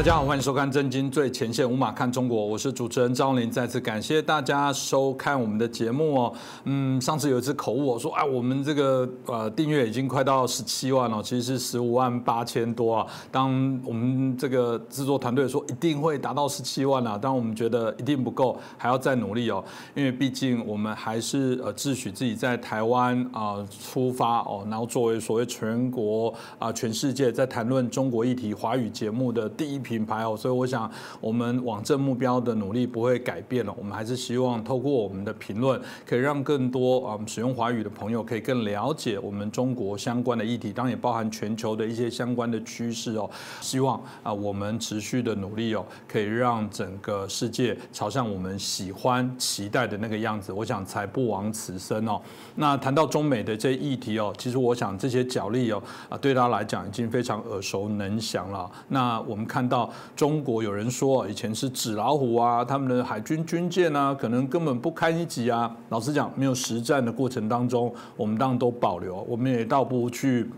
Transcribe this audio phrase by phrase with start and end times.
[0.00, 3.50] 大家好，欢迎收看《震惊最前线》，无马看中国，我是主持人张林。
[3.50, 6.32] 再次感谢大家收看我们的节目哦。
[6.64, 13.06] 嗯，上次有一次口误，我说啊，我们这个呃订阅已经快到十七万了，其实是十五万八千多啊。
[13.30, 19.62] 当我们这个制作团队说一定会达到十七万啊，当我们觉得一定不够，还要再努力哦。
[19.94, 29.89] 因为毕竟我们还是呃自诩自己在台湾啊出发哦，然后作为所谓全国啊全世界在谈论中国议题华语节目的第一批。
[29.90, 30.88] 品牌哦，所以我想
[31.20, 33.74] 我们往正目标的努力不会改变了。
[33.76, 43.28] 我们还是希望透过我们的评论，可以让更多啊使用华语的朋友可以更了解我们中国相关的议题，当然也包含全球的一些相关的趋势哦。
[43.60, 50.52] 希望啊我们持续的努力哦，可以让整个世界朝向我们喜欢、期待的那个样子。
[50.52, 52.20] 我想才不枉此生哦。
[52.54, 58.70] 那谈到中美的这议题哦，其实我想这些角力哦啊，对他来讲已经非常耳熟能详了。
[58.88, 59.79] 那我们看到。
[60.16, 65.74] 中国有人说以前是纸老虎啊，他们的海军军舰啊，可能根本不堪一击啊。
[65.90, 70.50] 老实讲，没有实战的过程当中，我们当然都保留，我们也倒不如去。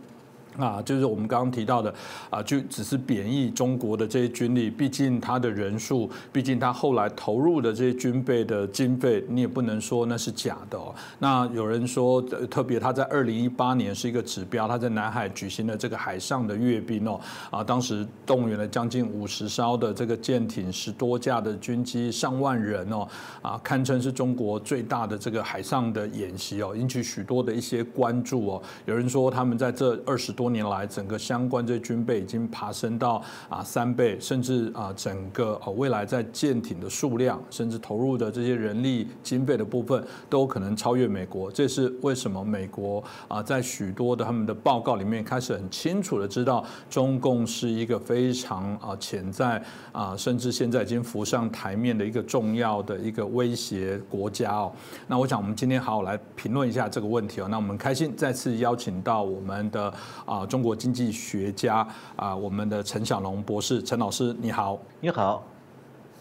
[0.59, 1.93] 啊，就是我们刚刚提到的
[2.29, 10.95] 啊，就只是贬义中国的这些军力，毕竟他的人数，毕竟他后来投入的这些军备的经费，你也不能说那是假的哦。
[11.21, 17.19] 那有人说，特别他在二零一八年是一个指标，他在南海举行了这个海上的阅兵哦，
[17.51, 23.09] 啊，当时动员了将近五十艘的这个舰艇，十多架的军机，上万人哦，
[23.41, 28.63] 啊，堪称是中国最大的这个海上的演习哦，引起许多的一些关注哦。
[28.85, 30.42] 有人说他们在这二十多。
[30.43, 41.49] 多年来，整个相关这些军备已经爬升到啊三倍，甚至啊整个呃未来在舰艇的数量，甚至投入的这些人力经费的部分，都可能超越美国。
[41.53, 54.73] 这是为什么美国啊在许多的他们的报告里面开始很清楚的知道，中共是一个非常啊潜在啊甚至现在已经浮上台面的一个重要的一个威胁国家哦。
[55.07, 57.47] 那我想我们今天好好来评论一下这个问题哦。
[57.49, 59.93] 那我们开心再次邀请到我们的。
[60.33, 65.45] 啊中国经济学家啊，我们的陈小龙博士，陈老师你好，你好，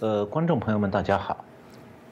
[0.01, 1.37] 呃，观众朋友们大家好。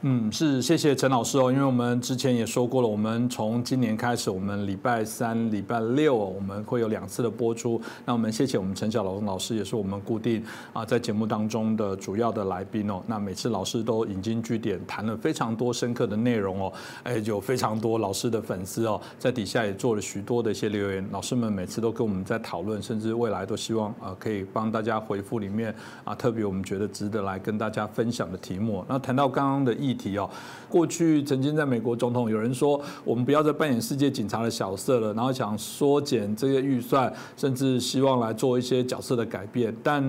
[0.02, 7.82] 嗯，是谢谢陈老师哦，因为我们之前也说过了，我们从今年开始，我们礼拜三、礼拜六我们会有两次的播出。
[8.06, 13.04] 那我们谢谢我们陈小龙老师，也是我们固定啊在节目当中的主要的来宾哦。
[13.08, 16.74] 那每次老师都引经据典，谈了非常多深刻的内容哦。
[17.04, 21.06] 哎，有非常多老师的粉丝哦，在底下也做了许多的一些留言。
[21.12, 28.86] 老师们每次都跟我们在讨论，甚至未来都希望啊可以帮大家回复里面啊特别我们觉得值得来跟大家分享的题目。
[28.88, 29.89] 那谈到刚刚的意。
[29.90, 30.30] 议题哦，
[30.70, 39.76] 过去曾经在美国总统有人说，我们不要再扮演世界警察的角色了，然后想缩减这些预算，甚至希望来做一些角色的改变。
[39.84, 40.04] 但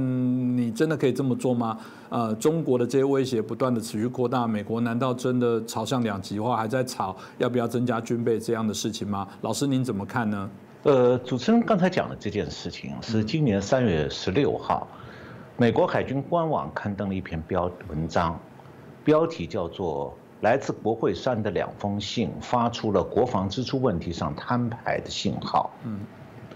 [0.57, 1.79] 你真的可以这么做吗？
[2.11, 9.27] 呃，中国的这些威胁不断的持续扩大，美国难道真的朝向两极化，还在吵要不要增加军备这样的事情吗？
[9.43, 10.51] 老师您怎么看呢？
[10.83, 14.89] 呃，主持人刚才讲的这件事情是今年三月十六号，
[15.57, 18.39] 美国海军官网刊登了一篇标文章。
[19.11, 25.69] 标题叫做《来自国会山的两封信发出了国防支出问题上摊牌的信号》。
[25.85, 25.99] 嗯，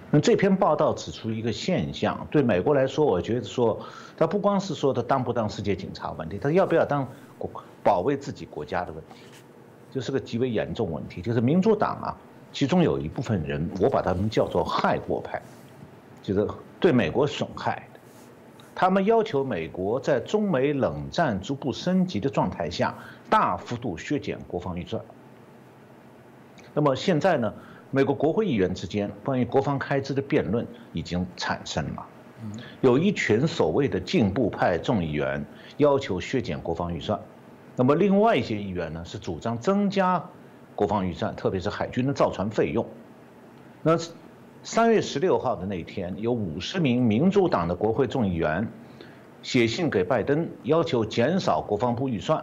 [0.09, 3.77] 那这篇报道指出一个现象，对美国来说，我觉得说，
[4.17, 7.05] 他不光是说他当不当世界警察问题，他要不要当
[7.39, 7.51] 国
[7.83, 9.25] 保卫自己国家的问题，
[9.93, 11.21] 这是个极为严重问题。
[11.21, 12.17] 就是民主党啊，
[12.53, 15.43] 其中有一部分人，我把他们叫做害国派，
[16.23, 16.47] 就是
[16.79, 17.85] 对美国损害。
[18.75, 22.95] 他们要求美国在中美冷战逐步升级的状态下，
[23.31, 25.01] 大幅度削减国防预算。
[26.75, 27.55] 那么现在呢？
[27.93, 32.05] 美国国会议员之间关于国防开支的辩论已经产生了。
[32.81, 35.45] 有一群所谓的进步派众议员
[35.77, 37.21] 要求削减国防预算，
[37.77, 40.25] 那么另外一些议员呢是主张增加
[40.75, 42.85] 国防预算，特别是海军的造船费用。
[43.83, 43.97] 那。
[44.67, 48.67] 三月十六号的那一天，有五十名民主党的国会众议员
[49.43, 52.43] 写信给拜登，要求减少国防部预算。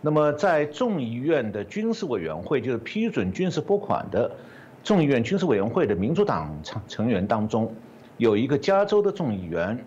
[0.00, 4.34] 那么，在众议院的军事委员会，就是批准军事拨款的
[4.82, 7.70] 众议院军事委员会的民主党成成员当中，
[8.16, 9.84] 有一个加州的众议员，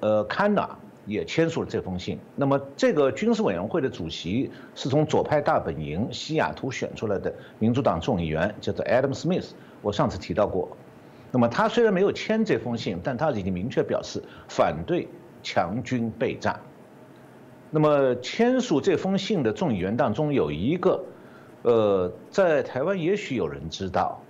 [0.00, 0.68] 呃，康纳。
[1.10, 2.18] 也签署了这封信。
[2.36, 9.48] 那么，这个军事委员会的主席是从左派大本营西雅图选出来的民主党众议员，叫做 Adam Smith。
[9.82, 10.68] 我上次提到过。
[11.32, 15.08] 那么，他虽然没有签这封信，但他已经明确表示反对
[15.42, 16.60] 强军备战。
[17.70, 21.04] 那么，签署这封信的众议员当中有一个，
[21.62, 24.20] 呃，在台湾也许有人知道，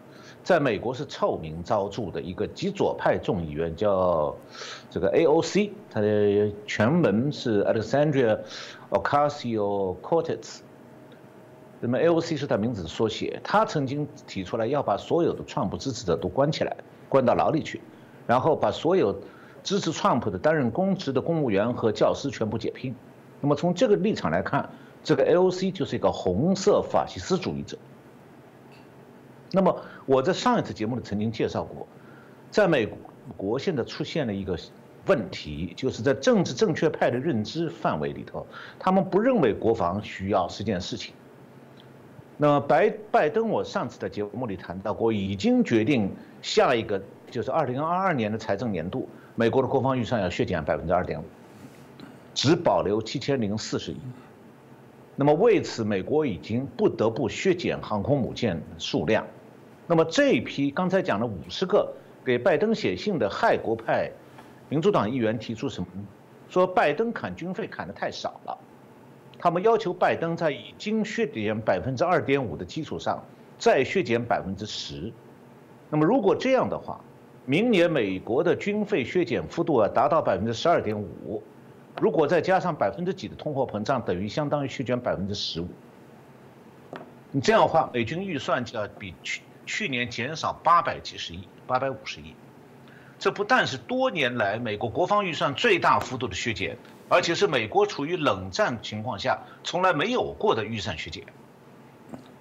[0.43, 4.35] 在美国是臭名昭著的一个极左派众议员，叫
[4.91, 8.39] 这个 AOC，他的全文是 Alexandria
[8.91, 10.61] Ocasio-Cortez。
[11.81, 13.41] 那么 AOC 是他名字的缩写。
[13.45, 16.77] 他曾经提出来要把所有的川普支持者都关起来，
[17.09, 17.81] 关到牢里去，
[18.27, 19.19] 然后把所有
[19.63, 22.95] 支持川普的担任公职的公务员和教师全部解聘。
[23.41, 24.69] 那么从这个立场来看，
[25.05, 27.79] 这个 AOC 就是一个红色法西斯主义者。
[29.52, 29.75] 那么
[30.06, 31.87] 我在上一次节目里曾经介绍过，
[32.50, 32.88] 在美
[33.37, 34.58] 国现在出现了一个
[35.06, 38.47] 问题，就是在政治正确派的认知范围里头，
[38.79, 41.14] 他们不认为国防需要是件事情。
[42.37, 46.11] 那么拜拜登，我上次在节目里谈到过，已经决定
[46.41, 51.25] 下一个就是二零二二年的财政年度，美国的国防预算要削减百分之二点五，
[52.32, 53.96] 只保留七千零四十亿。
[55.17, 59.26] 那么为此，美国已经不得不削减航空母舰数量。
[59.91, 61.93] 那么这一批刚才讲了五十个
[62.25, 64.09] 给拜登写信的害国派
[64.69, 65.89] 民主党议员提出什么？
[66.49, 68.57] 说拜登砍军费砍得太少了，
[69.37, 73.21] 他们要求拜登在已经削减百分之二点五的基础上
[73.59, 75.13] 再削减百分之十。
[75.89, 77.01] 那么如果这样的话，
[77.45, 81.43] 明年美国的军费削减幅度啊达到百分之十二点五，
[82.01, 85.67] 如果再加上百分之几的通货膨胀，等于相当于削减百分之十五。
[87.33, 89.43] 你这样的话，美军预算就要比去。
[89.70, 92.34] 去年减少八百几十亿，八百五十亿，
[93.20, 96.76] 这不但是多年来美国国防预算最大幅度的削减，
[97.08, 101.25] 而且是美国处于冷战情况下从来没有过的预算削减。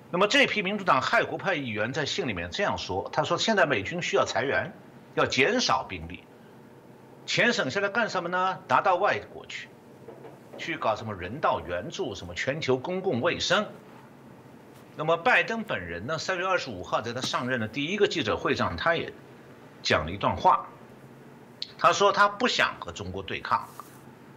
[0.09, 4.73] 那么这批民主党害国派议员在信里面这样说：“他说现在美军需要裁员，
[5.13, 6.23] 要减少兵力，
[7.27, 8.57] 钱省下来干什么呢？
[8.67, 9.67] 拿到外国去，
[10.57, 13.67] 去搞什么人道援助，什么全球公共卫生。”
[14.99, 16.17] 那么拜登本人呢？
[16.17, 19.13] 三月二十五号在他上任的第一个记者会上，他也
[19.81, 20.67] 讲了一段话。
[21.77, 23.69] 他说他不想和中国对抗，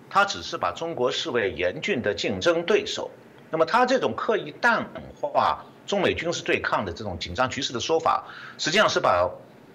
[0.09, 3.11] 他只是把中国视为严峻的竞争对手。
[3.50, 4.87] 那么他这种刻意淡
[5.20, 9.29] 化中美军事对抗的这种紧张局势的说法，实际上是把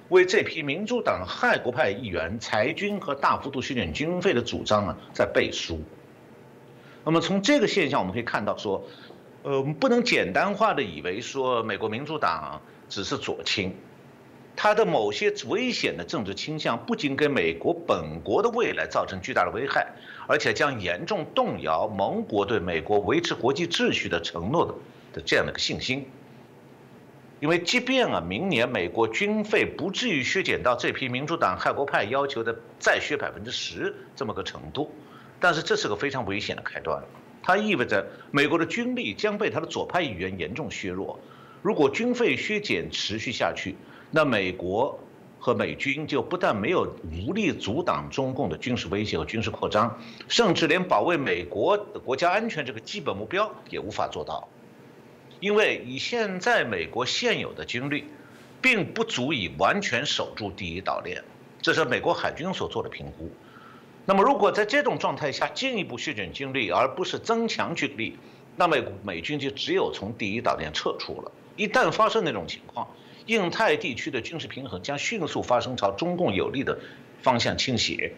[0.07, 5.81] 为这批民主党害国派议员裁军和大幅度削减军费的主张啊在背书。
[7.04, 8.88] 那么从这个现象我们可以看到说。
[9.47, 13.73] 呃，我们不能简单化的以为说美国民主党只是左倾，
[14.57, 19.88] 它的某些危险的政治倾向不仅给美国本国的未来造成巨大的危害，
[20.27, 24.73] 而且将严重动摇盟国对美国维持国际秩序的承诺的
[25.13, 26.05] 的这样的一个信心。
[27.39, 34.91] 因为即便啊，明年美国军费不至于削减到这批民主党害国派要求的再削百分之十这么个程度，
[35.39, 37.01] 但是这是个非常危险的开端。
[37.47, 41.17] 它意味着美国的军力将被他的左派议员严重削弱。
[41.61, 43.77] 如果军费削减持续下去，
[44.11, 44.99] 那美国
[45.39, 49.97] 和美军就不但没有无力阻挡中共的军事威胁和军事扩张，
[50.27, 54.50] 甚至连保卫美国的国家安全这个基本目标也无法做到。
[55.39, 58.03] 因为以现在美国现有的军力，
[58.61, 61.23] 并不足以完全守住第一岛链，
[61.61, 63.31] 这是美国海军所做的评估。
[64.09, 68.17] 那么，如果在这种状态下进一步削减军力，而不是增强军力，
[68.55, 71.31] 那么美军就只有从第一岛链撤出了。
[71.58, 72.88] 一旦发生那种情况，
[73.25, 76.79] 印太地区的军事平衡将迅速发生朝中共有利的
[77.22, 78.13] 方向倾斜，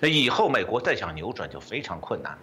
[0.00, 2.36] 那以后美国再想扭转就非常困难。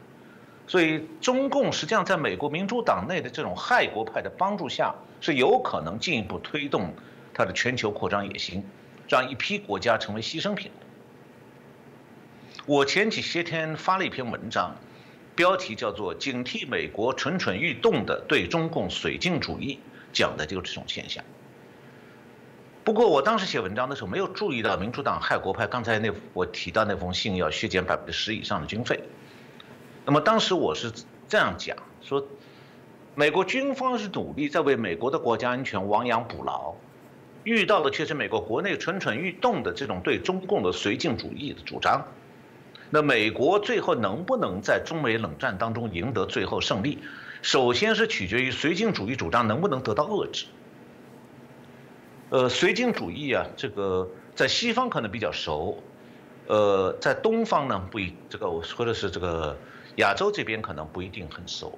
[0.66, 6.94] 所以，中共实际上在美国民主党内的这种害国派的帮助下，是有可能进一步推动
[7.34, 8.64] 它的全球扩张野心，
[9.10, 10.72] 让一批国家成为牺牲品。
[12.68, 14.76] 我前几些天发了一篇文章，
[15.36, 19.80] 标题叫做“警惕美国蠢蠢欲动的对中共绥靖主义”，
[20.12, 21.24] 讲的就是这种现象。
[22.84, 29.00] 不过我当时写文章的时候没有注意到民主党害国派刚才那我提到那封信要削减百分之十以上的军费。
[30.04, 30.92] 那么当时我是
[31.28, 32.28] 这样讲说，
[33.14, 36.74] 美国军方是努力在为美国的国家安全亡羊补牢，
[37.44, 42.08] 遇到的却是美国国内蠢蠢欲动的这种对中共的绥靖主义的主张。
[42.92, 47.00] 那美国最后能不能在中美冷战当中赢得最后胜利，
[47.42, 50.46] 首先是取决于绥靖主义主张能不能得到遏制。
[52.30, 55.82] 呃，绥靖主义啊，这个在西方可能比较熟，
[56.48, 59.58] 呃，在东方呢不一，这个我说的是这个
[59.96, 61.78] 亚洲这边可能不一定很熟。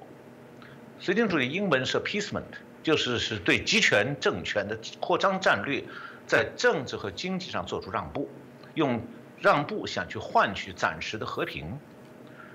[1.00, 2.44] 绥靖主义英文是 appeasement，
[2.82, 5.82] 就是是对集权政权的扩张战略，
[6.26, 8.28] 在政治和经济上做出让步，
[8.74, 9.00] 用。
[9.40, 11.78] 让步，想去换取暂时的和平。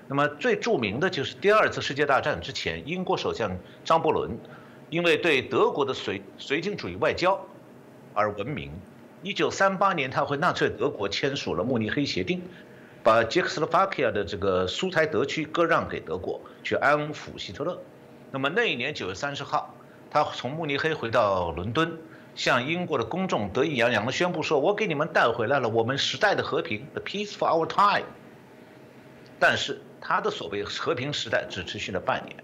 [0.06, 4.38] 那么最著名的就是第二次世界大战之前，英国首相张伯伦，
[4.90, 7.40] 因为对德国的绥绥靖主义外交
[8.12, 8.70] 而闻名。
[9.22, 12.42] 一九三八年，他和纳粹德国签署了慕尼黑协定，
[13.02, 17.80] 把捷克斯洛伐克的这个苏台德区割让给德国，去安抚希特勒。
[18.30, 19.74] 那么那一年九月三十号，
[20.10, 21.96] 他从慕尼黑回到伦敦，
[22.34, 28.06] 向英国的公众得意洋洋地宣布说：“我给你们带回来了我们时代的和平，the peace for our time。”
[29.38, 32.36] 但是他的所谓和平时代只持续了半年。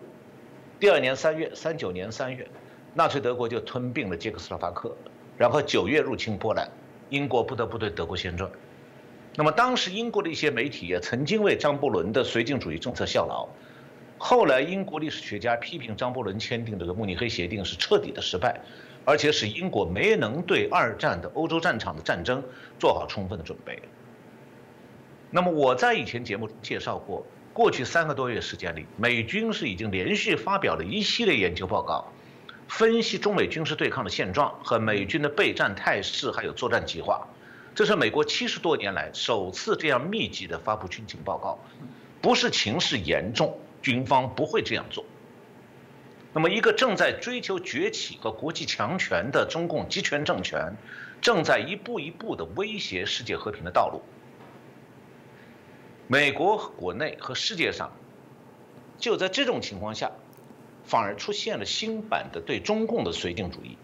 [0.78, 2.48] 第二年三月，三九年三月，
[2.94, 4.96] 纳粹德国就吞并了捷克斯洛伐克，
[5.36, 6.68] 然后九月入侵波兰，
[7.08, 8.50] 英国不得不对德国宣战。
[9.36, 13.48] 那么当时英国的一些媒体也曾经为张伯伦的绥靖主义政策效劳。
[14.18, 18.60] 后来，英国历史学家批评张伯伦签订这个慕尼黑协定是彻底的失败，
[19.04, 22.42] 而且使英国没能对二战的欧洲战场的战争
[22.78, 23.80] 做好充分的准备。
[25.30, 32.12] 那么，我在以前节目介绍过，过去三个多月时间里，美军是已经连续发表了一系列研究报告，
[32.68, 37.26] 分析中美军事对抗的现状和美军的备战态势，还有作战计划。
[37.74, 41.58] 这是美国七十多年来首次这样密集的发布军情报告，
[42.20, 43.58] 不是情势严重。
[43.82, 45.02] 军方不会这样做。
[46.32, 50.76] 那么，一个正在追求崛起和国际强权的中共集权政权，
[51.20, 54.00] 正在一步一步地威胁世界和平的道路。
[56.06, 57.90] 美国国内和世界上，
[58.98, 60.12] 就在这种情况下，
[60.84, 63.76] 反而出现了新版的对中共的绥靖主义。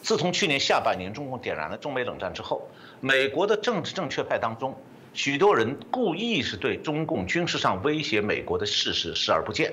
[0.00, 4.74] 自从去年下半年中共点燃了中美冷战之后，美国的政治正确派当中。
[5.12, 9.72] 许多人故意是对中共军事上威胁美国的事实视而不见。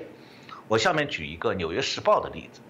[0.66, 2.60] 我下面举一个《纽约时报》的例子，《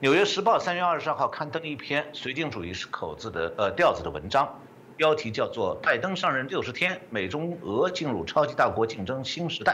[0.00, 4.60] 纽约时报》三月二十二号刊登一篇绥靖主义是口字的呃调子的文章，
[4.96, 9.72] 标题叫做《拜登上任六十天，美中俄进入超级大国竞争新时代》，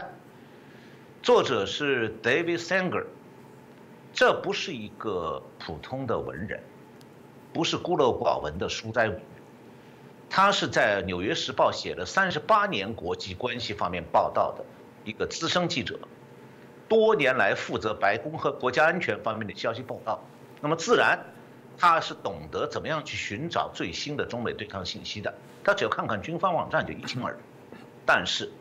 [1.25, 3.05] 作者是 David Sanger。
[4.11, 6.61] 这不是一个普通的文人，
[7.51, 9.25] 不是孤陋寡闻的书斋文人。
[10.29, 14.65] 他是在《纽约时报》写了三十八年国际关系方面报道的
[15.03, 15.97] 一个资深记者，
[16.93, 20.23] 多年来负责白宫和国家安全方面的消息报道。
[20.61, 21.17] 那么自然，
[21.75, 25.33] 他是懂得怎么样去寻找最新的中美对抗信息的。
[25.63, 27.39] 他只要看看军方网站就一清二楚。
[28.05, 28.51] 但是，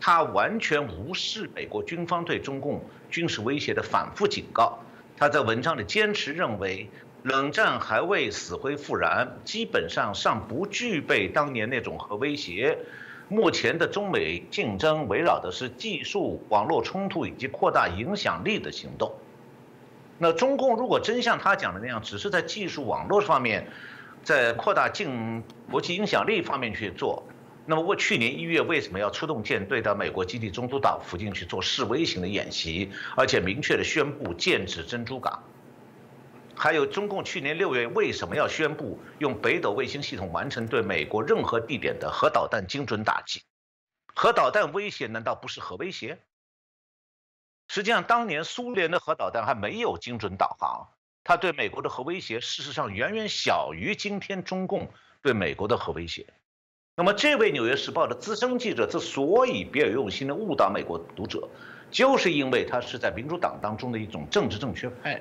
[0.00, 4.78] 他完全无视美国军方对中共军事威胁的反复警告。
[5.16, 6.88] 他在文章里坚持认为。
[7.24, 12.76] 冷战还未死灰复燃，基本上尚不具备当年那种核威胁。
[13.28, 19.12] 目前的中美竞争围绕的是技术、网络冲突以及扩大影响力的行动。
[20.18, 23.66] 那中共如果真像他讲的那样，只是在技术网络方面，
[24.22, 27.22] 在扩大竞国际影响力方面去做，
[27.66, 35.42] 那么为去年一月为什么要出动舰队到美国基地中途岛附近去做示威型的演习，而且明确的宣布建制珍珠港？
[36.56, 43.42] 还有中共去年六月为什么要宣布用北斗卫星系统完成对美国任何地点的核导弹精准打击？
[44.14, 46.18] 核导弹威胁难道不是核威胁？
[47.66, 50.86] 实际上，当年苏联的核导弹还没有精准导航，
[51.24, 54.88] 它对美国的核威胁事实上远远小于今天中共
[55.22, 56.26] 对美国的核威胁。
[56.94, 61.48] 那么，这位《纽约时报》的资深记者之所以别有用心的误导美国读者，
[61.90, 65.20] 就是因为他是在民主党当中的一种政治正确派。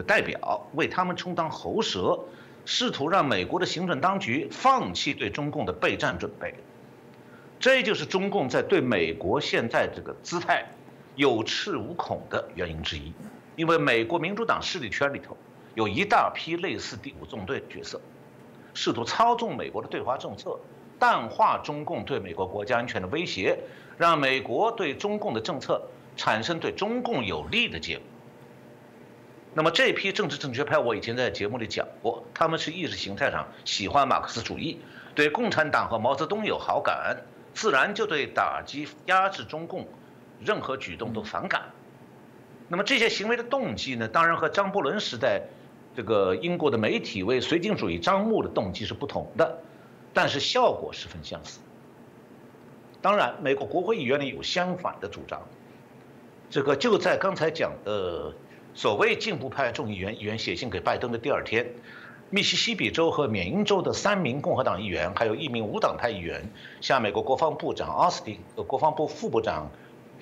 [0.00, 2.18] 的代表为他们充当喉舌，
[2.64, 6.54] 试图让美国的行政当局放弃对中共的备战准备。
[7.58, 10.64] 这就是中共在对美国现在这个姿态
[11.16, 13.12] 有恃无恐的原因之一。
[13.56, 15.36] 因为美国民主党势力圈里头
[15.74, 18.00] 有一大批类似第五纵队的角色，
[18.72, 20.58] 试图操纵美国的对华政策，
[20.98, 23.58] 淡化中共对美国国家安全的威胁，
[23.98, 25.82] 让美国对中共的政策
[26.16, 28.04] 产生对中共有利的结果。
[29.52, 34.80] 那么这批政治正确派，我以前在节目里讲过，他们是意识形态上喜欢马克思主义，
[35.12, 37.16] 对共产党和毛泽东有好感，
[37.52, 39.88] 自然就对打击压制中共
[40.38, 41.62] 任何举动都反感。
[42.68, 45.42] 那么这些行为的动机呢，当然和张伯伦时代
[45.96, 49.58] 这个英国的媒体为绥靖主义张目的动机是不同的，
[50.14, 51.58] 但是效果十分相似。
[53.02, 55.42] 当然，美国国会议员里有相反的主张，
[56.48, 58.32] 这个就在刚才讲的。
[58.74, 61.74] 所谓进步派众议员议员写信给拜登的第二天，
[62.30, 66.48] 密西西比州和缅因州的三名共和党议员，还有一名无党派议员，
[66.80, 69.68] 向美国国防部长奥斯汀和国防部副部长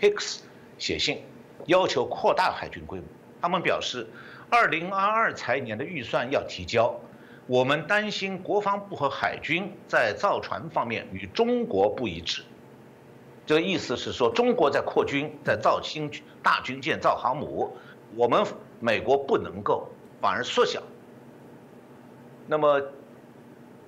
[0.00, 0.38] Hicks
[0.78, 1.22] 写信，
[1.66, 3.06] 要求扩大海军规模。
[3.40, 4.06] 他们表示
[4.50, 6.98] ，2022财年的预算要提交，
[7.46, 12.42] 我们担心国防部和海军在造船方面与中国不一致。
[13.44, 16.10] 这个意思是说，中国在扩军，在造新
[16.42, 17.76] 大军舰、造航母。
[18.16, 18.44] 我们
[18.80, 19.88] 美国不能够
[20.20, 20.82] 反而缩小，
[22.46, 22.80] 那么，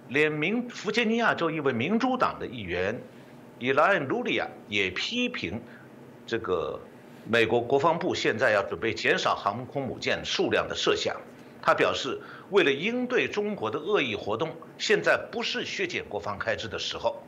[0.08, 3.00] 连民弗吉尼亚州一位民主党的议员
[3.58, 5.60] 伊莱恩·卢利亚也批评
[6.26, 6.80] 这个
[7.24, 11.16] 美国国防部现在要准备减少航空母舰数量的设想。
[11.62, 12.18] 他表示，
[12.50, 17.22] 为了应对中国的恶意活动，现在不是削减国防开支的时候。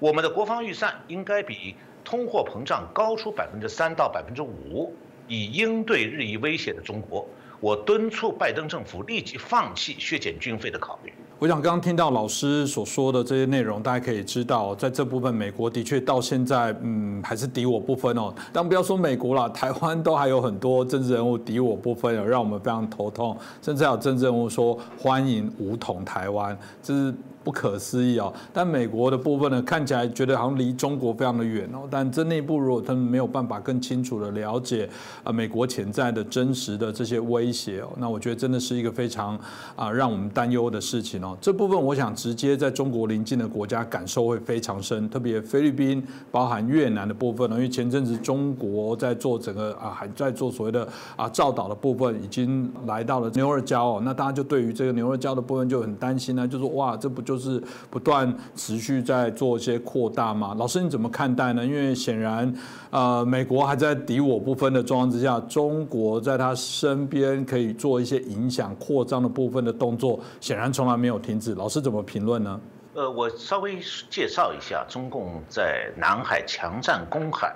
[0.00, 4.94] 我们的国防预算应该比通货膨胀高出百分之三到百分之五，
[5.28, 7.24] 以应对日益威胁的中国。
[7.60, 11.12] 我敦促拜登政府立即放弃削减军费的考虑。
[11.40, 18.32] 我想刚刚听到老师所说的这些内容，大家可以知道，在这部分，美国的确到现在，嗯，还是敌我不分哦。
[18.52, 23.36] 但不要说美国了，台湾都还有很多政治人物敌我不分，让我们非常头痛。
[23.60, 27.12] 甚至有政治人物说欢迎武统台湾，这是。
[27.48, 31.88] 不可思议哦，但美国的部分呢，看起来觉得好像离中国非常的远哦。
[31.90, 34.86] 但这内部如果他们没有办法更清楚的了解
[35.24, 39.34] 啊，美国潜在的真实的这些威胁哦，那我觉得真的是一个非常
[39.74, 41.34] 啊让我们担忧的事情哦。
[41.40, 50.86] 这部分我想直接在中国邻近的国家感受会非常深，特别菲律宾、包含越南的部分呢，因为前阵子中国在做整个啊还在做所谓的
[51.16, 57.37] 啊造岛的部分，已经来到了牛二礁哦，那大家就对于这个牛二礁的部分就很担心呢，就说哇，这不就。
[57.38, 60.54] 是不断持续在做一些扩大嘛？
[60.58, 61.64] 老师你怎么看待呢？
[61.64, 62.52] 因为显然，
[62.90, 71.54] 呃，美国还在敌我不分的状况之下，中国在他身边可以做一些影响扩张的部分的动作，显然从来没有停止。
[71.54, 72.60] 老师怎么评论呢？
[72.94, 73.78] 呃，我稍微
[74.10, 77.54] 介绍一下中共在南海强占公海，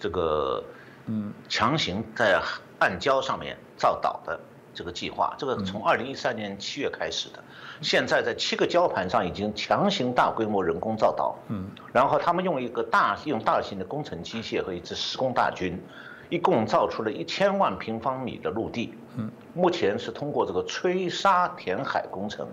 [0.00, 0.62] 这个
[1.06, 2.40] 嗯，强行在
[2.78, 4.40] 暗礁上面造岛的。
[4.74, 7.42] 这个计划，这个从二零一三年七月开始的，
[7.80, 15.80] 现在在七个礁盘上已经强行大规模人工造岛，嗯，然后他们用一个大用大型的工程机械和一支施工大军，
[16.28, 22.46] 一共造出了一千万平方米的陆地，嗯，目前是通过这个吹沙填海工程，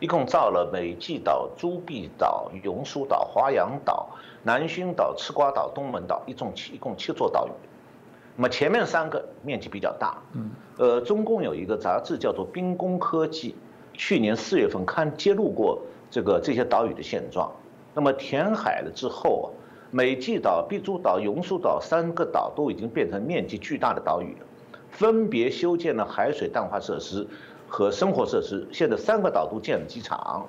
[0.00, 4.08] 一共造了美济岛、朱碧岛、永暑岛、华阳岛、
[4.42, 7.50] 南薰岛、赤瓜岛、东门岛，一共七一共七座岛屿。
[8.34, 13.52] 那么前面三个面积比较大，嗯，呃，中共有一个杂志叫做《兵工科技》，
[13.94, 17.52] 去年四月份刊揭露过这个这些岛屿的现状。
[17.94, 19.46] 那么填海了之后啊，
[19.90, 24.36] 美济岛、碧珠岛、永暑岛三个岛都已经变成面积巨大的岛屿，
[24.90, 27.26] 分别修建了海水淡化设施
[27.68, 28.66] 和生活设施。
[28.72, 30.46] 现在三个岛都建了机场，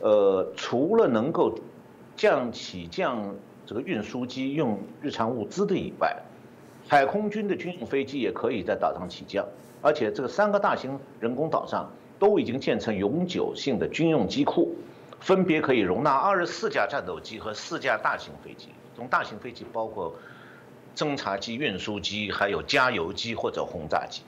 [0.00, 1.54] 呃，除了能够
[2.14, 3.34] 降起降
[3.64, 6.14] 这个运输机用日常物资的以外。
[6.88, 9.46] 海空军的军用飞机也可以在岛上起降，
[9.80, 11.88] 而且这个三个大型人工岛上
[12.22, 14.76] 都已经建成永久性的军用机库，
[15.18, 18.68] 分别可以容纳二十四架战斗机和四架大型飞机。
[18.94, 20.14] 从大型飞机包括
[20.94, 24.22] 侦察机、运输机，还有加油机或者轰炸机。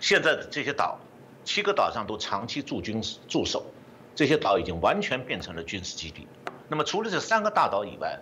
[0.00, 1.00] 现在的这些岛，
[1.42, 3.66] 七个岛上都长期驻军驻守，
[4.14, 6.28] 这些岛已经完全变成了军事基地。
[6.68, 8.20] 那么除了这三个大岛以外，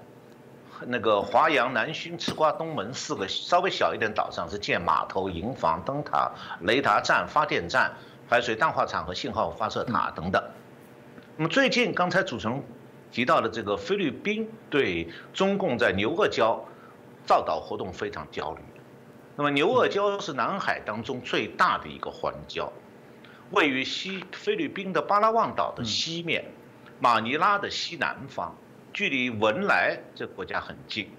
[0.87, 7.93] 那个华阳、南薰、赤瓜、东门四个稍微小一点岛上是建码头、营房、灯塔、雷达站、发电站、
[8.29, 10.43] 海水淡化厂和信号发射塔等等。
[11.37, 12.63] 那么最近刚才主持人
[13.13, 16.61] 提到的这个菲律宾对中共在牛轭礁
[17.25, 18.61] 造岛活动非常焦虑。
[19.37, 22.71] 那么牛轭礁是南海当中最大的一个环礁，
[23.51, 26.45] 位于西菲律宾的巴拉望岛的西面，
[26.99, 28.57] 马尼拉的西南方。
[28.95, 31.11] 距离文莱这国家很近，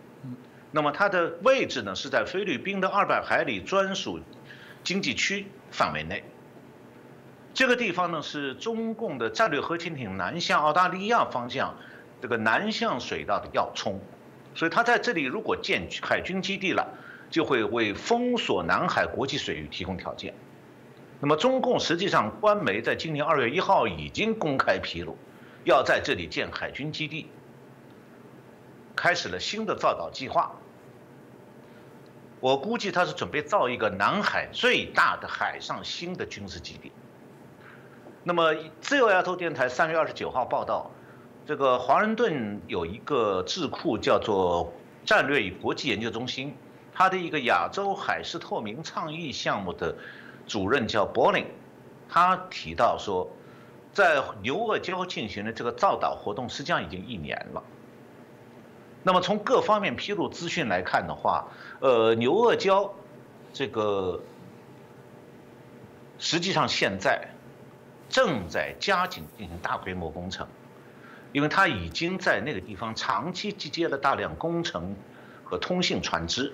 [0.71, 4.19] 那么它的位置呢是在菲律宾的二百海里专属
[4.83, 6.23] 经济区范围内。
[7.57, 11.75] 这个地方呢是中共的战略核潜艇南向澳大利亚方向
[12.21, 13.99] 这个南向水道的要冲，
[14.53, 16.87] 所以它在这里如果建海军基地了，
[17.31, 20.35] 就会为封锁南海国际水域提供条件。
[21.19, 25.17] 那么中共实际上官媒在今年二月一号已经公开披露，
[25.63, 27.27] 要在这里建海军基地。
[28.95, 30.51] 开始了新的造岛计划，
[32.39, 36.91] 我估计他是准备造一个南海最大的海上新的军事基地。
[38.27, 40.91] 那么，自由亚洲电台三月二十九号报道，
[41.45, 44.73] 这个华盛顿有一个智库叫做
[45.05, 46.53] 战略与国际研究中心，
[46.93, 49.95] 它的一个亚洲海事透明倡议项目的
[50.45, 51.45] 主任叫柏林，
[52.09, 53.29] 他提到说，
[53.93, 57.63] 在牛轭礁进行的这个造岛活动，实际上已经一年了。
[59.03, 61.47] 那么从各方面披露资讯来看的话，
[61.79, 62.89] 呃，牛轭礁
[63.53, 64.19] 这个
[66.19, 67.25] 实际上现在
[68.09, 70.47] 正在加紧进行大规模工程，
[71.31, 74.95] 因为它已经在那个地方长期集结了大量工程
[75.43, 76.53] 和通信船只。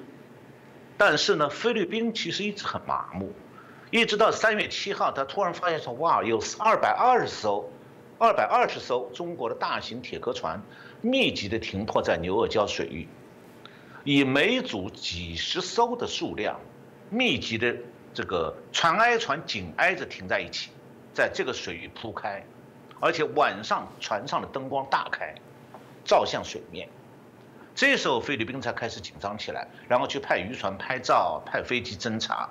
[0.98, 3.34] 但是呢，菲律宾其实一直很麻木，
[3.92, 7.70] 一直到三月七号，他突然发现说，哇，有二百二十艘，
[8.20, 10.62] 二百二十艘中国的大型铁壳船
[11.02, 13.08] 密集的停泊在牛耳礁水域，
[14.04, 16.60] 以每组几十艘的数量，
[17.10, 17.76] 密集的
[18.14, 20.70] 这个船挨船紧挨着停在一起，
[21.14, 22.44] 在这个水域铺开，
[23.00, 25.36] 而且晚上船上的灯光大开，
[26.04, 26.90] 照向水面。
[27.76, 32.50] 这时候菲律宾才开始紧张起来，然后去派渔船拍照，派飞机侦察。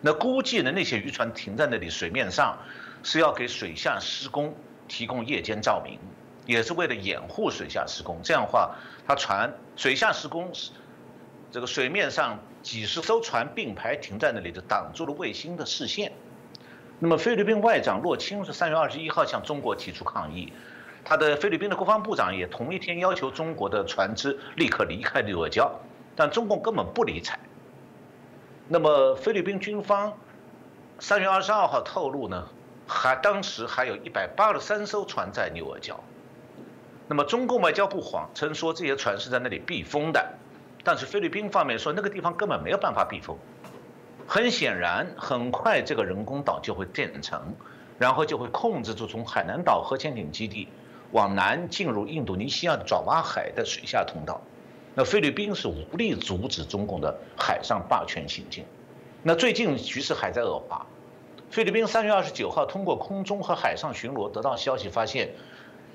[0.00, 2.58] 那估计呢，那些渔船停在那里水面上，
[3.02, 4.54] 是要给水下施工
[4.88, 5.98] 提供夜间照明，
[6.46, 8.20] 也是为了掩护水下施工。
[8.22, 8.74] 这样的话，
[9.06, 10.50] 它船水下施工，
[11.50, 16.12] 这个水面上几十艘船并排停在那里，就挡住了卫星的视线。
[17.04, 20.52] 那么菲律宾外长洛钦是三月二十一号向中国提出抗议，
[21.04, 25.80] 他的菲律宾的国防部长也同一天要求中国的船只立刻离开六角，
[26.14, 27.40] 但中共根本不理睬。
[28.68, 30.16] 那么菲律宾军方
[31.00, 32.46] 三月二十二号透露呢，
[32.86, 35.96] 还当时还有一百八十三艘船在牛耳礁。
[37.08, 40.24] 那么中共外交部谎称说这些船是在那里避风的，
[40.84, 43.36] 但是菲律宾方面说那个地方根本没有办法避风。
[44.26, 47.54] 很显然，很快这个人工岛就会建成，
[47.98, 50.68] 然后就会控制住从海南岛核潜艇基地
[51.10, 54.40] 往南进入印度尼西亚爪哇海的水下通道。
[54.94, 58.64] 那菲律宾是无力阻止中共的海上霸权行径。
[59.22, 60.86] 那最近局势还在恶化。
[61.50, 65.30] 菲律宾三月二十九号通过空中和海上巡逻得到消息，发现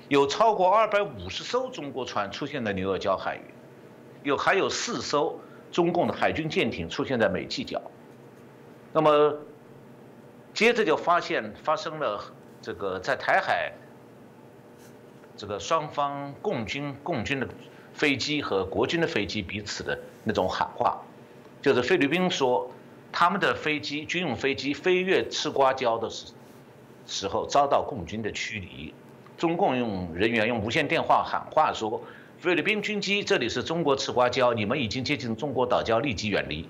[0.08, 3.42] 有超过二百五十艘中国船出现在牛耳礁海域，
[4.22, 5.38] 有还有四艘
[5.72, 7.82] 中共的海军舰艇出现在美济角。
[8.92, 9.38] 那么
[10.54, 12.22] 接着就发现发生了
[12.62, 13.72] 这个在台海
[15.36, 17.48] 这个双方共军共军的。
[17.94, 21.02] 飞机和国军的飞机彼此的那种喊话，
[21.60, 22.70] 就是菲律宾说
[23.10, 26.32] 他们的飞机军用飞机飞越赤瓜礁的时
[27.08, 28.94] 时候遭到共军的驱离，
[29.36, 32.00] 中共用人员用无线电话喊话说
[32.38, 36.68] 菲律宾军机这里是中国赤瓜礁，你们已经接近中国岛礁，立即远离。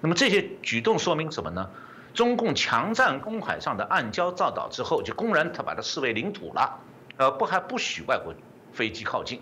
[0.00, 1.68] 那么这些举动说明什么呢？
[2.12, 6.80] 中共强占公海上的暗礁造岛之后，就公然他把它视为领土了，
[7.16, 8.34] 呃不还不许外国
[8.72, 9.40] 飞机靠近。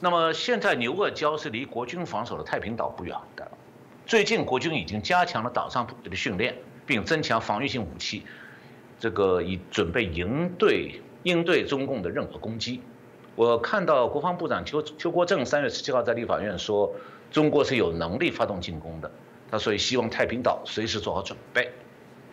[0.00, 3.50] 那么现在牛耳礁是离国军防守的太平岛不远的。
[4.06, 6.54] 最近国军已经加强了岛上部队的训练，
[6.86, 8.22] 并增强防御性武器，
[9.00, 12.80] 这个以准备应对应对中共的任何攻击。
[13.34, 16.94] 我看到国防部长邱邱国正三月十七号在立法院说，
[17.30, 19.10] 中国是有能力发动进攻的，
[19.50, 21.70] 他所以希望太平岛随时做好准备。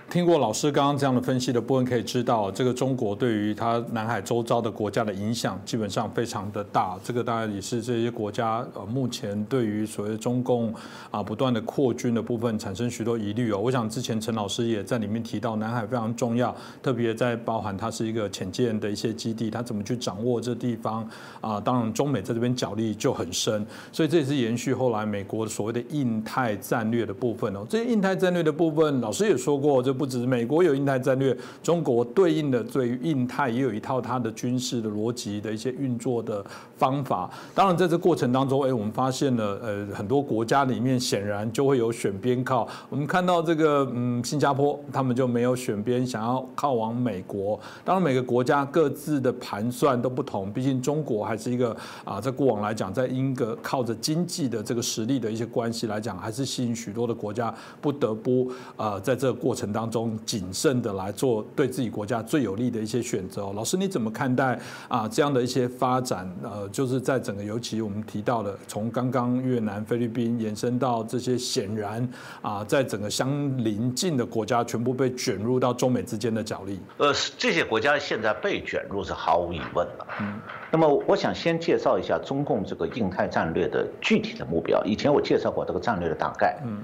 [0.07, 6.95] 听过老师刚刚这样的分析的部分，可以知道这个中国对于它南海周遭的国家的影响基本上非常的大。
[7.03, 10.73] 这个当然也是这些国家呃目前对于所谓中共
[11.09, 13.57] 啊不断的扩军的部分产生许多疑虑哦。
[13.57, 21.05] 我想之前陈老师也在里面提到，南海非常重要，特别在包含它是一个潜舰的一些基地，它怎么去掌握这地方
[21.41, 21.59] 啊？
[21.59, 27.65] 当然中美在这边角力就很深，所以这也是延续后来美国所谓的印太战略的部分哦。
[27.67, 29.94] 这些印太战略的部分，老师也说过这。
[29.95, 36.45] 不只是美国有印太战略，中国对应的对于印太也有一套它的军事的逻辑的一些运作的
[36.77, 37.31] 方法。
[37.53, 42.67] 当然，在这过程当中，哎，我们发现了，呃，很多国家里面显然就会有选边靠。
[42.89, 47.57] 我们看到这个，嗯，新加坡他们就没有选边，想要靠往美国。
[47.85, 59.84] 当然，每个国家各自的盘算都不同，毕竟中国还是一个啊，在过往来讲，在英格靠着经济的这个实力的一些关系来讲，还是吸引许多的国家不得不啊，在这个过程当。
[59.85, 63.53] 当中谨慎的来做对自己国家最有利的一些选择。
[63.53, 66.27] 老师，你怎么看待啊这样的一些发展？
[66.41, 72.09] 呃，就是在整个尤其我们提到的，从刚刚越南、菲律宾延伸到这些显然
[72.41, 73.29] 啊，在整个相
[73.63, 76.79] 邻近的国家全部被卷入到中美之间的角力。
[76.97, 80.07] 呃，这些国家现在被卷入是毫无疑问的。
[80.19, 80.39] 嗯，
[80.71, 84.83] 那么我想先介绍一下中共这个印太战略的具体的目标。
[84.83, 86.59] 以前我介绍过这个战略的大概。
[86.65, 86.81] 嗯。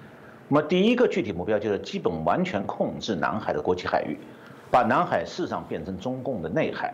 [0.54, 4.18] 那么第一个具体目标就是基本完全控制南海的国际海域，
[4.70, 6.94] 把南海事实上变成中共的内海。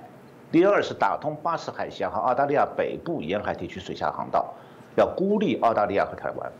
[0.51, 4.53] 第二是打通巴士海峡和澳大利亚北部沿海地区水下航道，
[4.95, 6.51] 要孤立澳大利亚和台湾。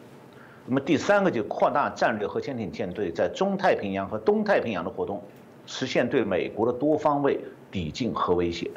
[0.66, 5.22] 那么第三个就扩大战略核潜艇舰队在中太平洋和东太平洋的活动，
[5.68, 8.72] 实现对美国的多方位抵近核威胁。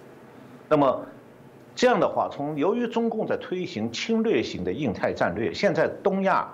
[0.69, 1.07] 那么
[1.75, 6.47] 这样的话，从由于中共在推行侵略型的印太战略，现在东亚。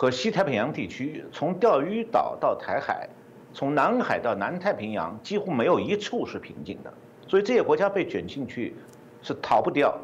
[0.00, 3.06] 和西太平洋地区，从钓鱼岛到台海，
[3.52, 6.90] 从南海到南太平洋，几乎没有一处是平静的。
[7.28, 8.74] 所以这些国家被卷进去，
[9.20, 10.00] 是逃不掉的。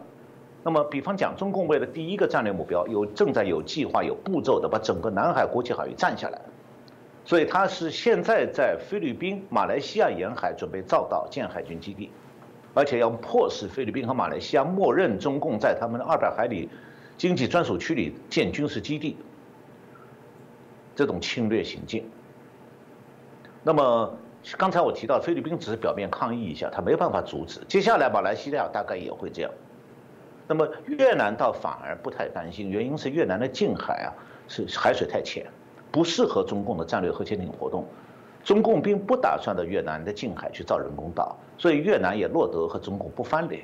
[0.63, 6.39] 那么，比方讲，中共为了第一个战略目标，有正在有计划、有步骤的把整个南海国际海域占下来。
[7.25, 12.11] 所以他是现在在菲律宾、马来西亚沿海准备造岛建海军基地，
[12.75, 16.69] 而且要迫使菲律宾和马来西亚默认中共在他们的二百海里
[17.17, 19.17] 经济专属区里建军事基地，
[20.97, 22.05] 这种侵略行径。
[23.63, 24.19] 那么
[24.59, 29.51] 刚才我提到菲律宾只是表面抗议一下，他没办法阻止，接下来马来西亚大概也会这样。
[30.49, 34.11] 那么越南倒反而不太担心，原因是越南的近海啊
[34.49, 35.47] 是海水太浅。
[35.93, 37.87] 不适合中共的战略核潜艇活动，
[38.45, 43.63] 中共并不打算到越南的近海去造人工岛，所以越南也落得和中共不翻脸。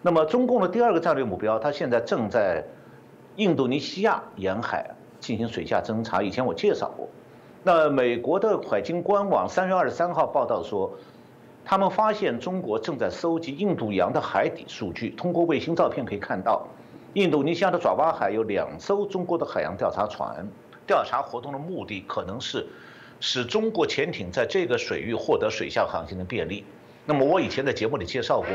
[0.00, 2.64] 那么中共的第二个战略目标，它现在正在
[3.36, 4.90] 印度尼西亚沿海
[5.22, 6.20] 进行水下侦察。
[6.20, 7.08] 以前我介绍过，
[7.62, 10.92] 那美国的海军官网三月二十三号报道说，
[11.64, 16.66] 他们发现中国正在收集印度洋的海底数据，通过卫星照片可以看到，
[17.14, 20.46] 印度尼西亚的爪哇海有两艘中国的海洋调查船。
[20.84, 22.66] 调查活动的目的可能是
[23.20, 26.64] 使中国潜艇在这个水域获得水下航行的便利。
[27.06, 28.48] 那么我以前在节目里介绍过，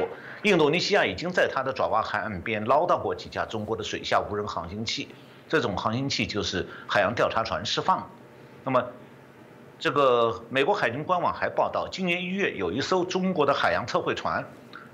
[0.44, 5.08] 印度尼西亚已经在它的爪哇海岸边捞到过几架中国的水下无人航行器，
[5.48, 8.10] 这种航行器就是海洋调查船释放。
[8.64, 8.84] 那么，
[9.80, 14.46] 这个美国海军官网还报道，今年一月有一艘中国的海洋测绘船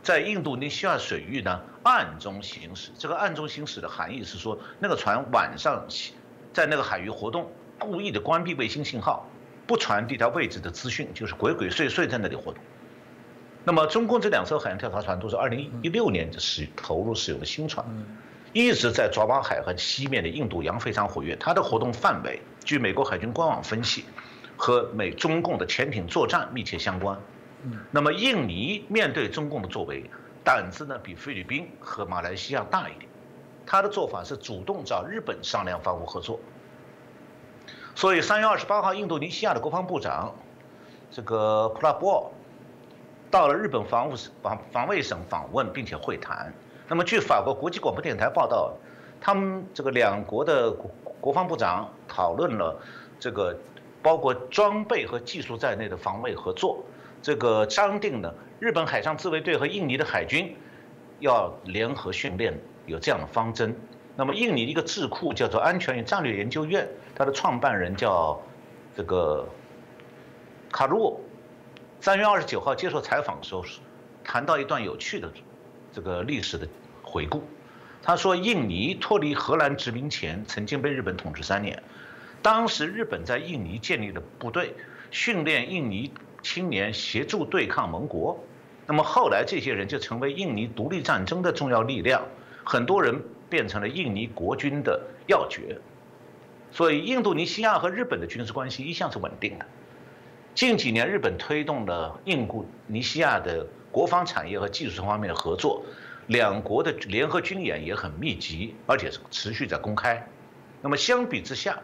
[0.02, 2.92] 在印度尼西亚水域呢暗中行驶。
[2.98, 5.86] 这个暗中行驶的含义是说，那个船晚上。
[6.54, 9.28] 在那个海域活动，故意的关闭卫星信号，
[9.66, 12.62] 不传递它位置的资讯，就是鬼鬼祟祟在那里活动。
[13.64, 17.84] 那么，中共这两艘海洋调查船都是二零一六年使投入使用的新船，
[18.54, 21.36] 一直在爪哇海和西面的印度洋非常活跃。
[21.36, 24.06] 它的活动范围，据美国海军官网分析，
[24.56, 27.20] 和美中共的潜艇作战密切相关。
[27.90, 30.04] 那么，印尼面对中共的作为，
[30.44, 33.10] 胆子呢比菲律宾和马来西亚大一点。
[33.66, 36.40] 他的做法是主动找日本商量防务合作，
[37.96, 40.36] 所以三月二十八号，印度尼西亚的国防部长
[41.10, 42.32] 这个普拉波
[43.32, 46.54] 到了日本防务省防防卫省访问，并且会谈。
[46.94, 48.72] 那么，据法国国际广播电台报道，
[49.20, 50.72] 他们这个两国的
[51.20, 52.80] 国防部长讨论了
[53.20, 53.58] 这个
[54.04, 56.86] 包括装备和技术在内的防卫合作。
[57.20, 60.56] 这个商定呢，日本海上自卫队和印尼的海军
[61.20, 62.54] 要联合训练。
[62.86, 63.76] 有这样的方针，
[64.16, 68.40] 那么印尼一个智库叫做安全与战略研究院，它的创办人叫
[68.96, 69.48] 这个
[70.72, 71.20] 卡鲁，
[72.02, 73.66] 三月二十九号接受采访的时候，
[74.24, 75.28] 谈到一段有趣的
[75.92, 76.68] 这个历史的
[77.14, 77.44] 回顾。
[78.02, 81.84] 他说，印尼脱离荷兰殖民前曾经被日本统治三年，
[82.42, 84.74] 当时日本在印尼建立了部队，
[85.12, 88.44] 训练印尼青年协助对抗盟国，
[88.88, 92.24] 那么后来这些人就成为印尼独立战争的重要力量。
[92.66, 95.78] 很多人变成了印尼国军的要诀，
[96.72, 99.66] 所以印度尼西亚和日本的军事关系一向是稳定的。
[100.56, 105.84] 近几年，日本推动了印度尼西亚的国防产业和技术方面的合作，
[106.28, 110.26] 两国的联合军演也很密集，而且是持续在公开。
[110.82, 111.80] 那么相比之下，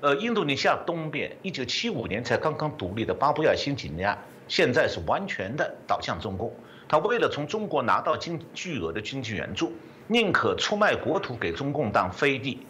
[0.00, 6.52] 呃，印度尼西亚东边1975年才刚刚独立的巴布亚新几内亚，现在是完全的倒向中共。
[6.88, 9.72] 他为了从中国拿到经巨额的经济援助，
[10.06, 12.66] 宁可出卖国土给中共当飞地，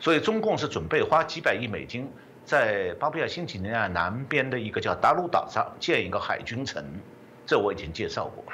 [0.00, 2.10] 所以中共是准备花几百亿美金，
[2.44, 6.84] 在巴布亚新几内亚南边的一个叫达鲁岛上建一个海军城，
[7.46, 8.44] 这我已经介绍过。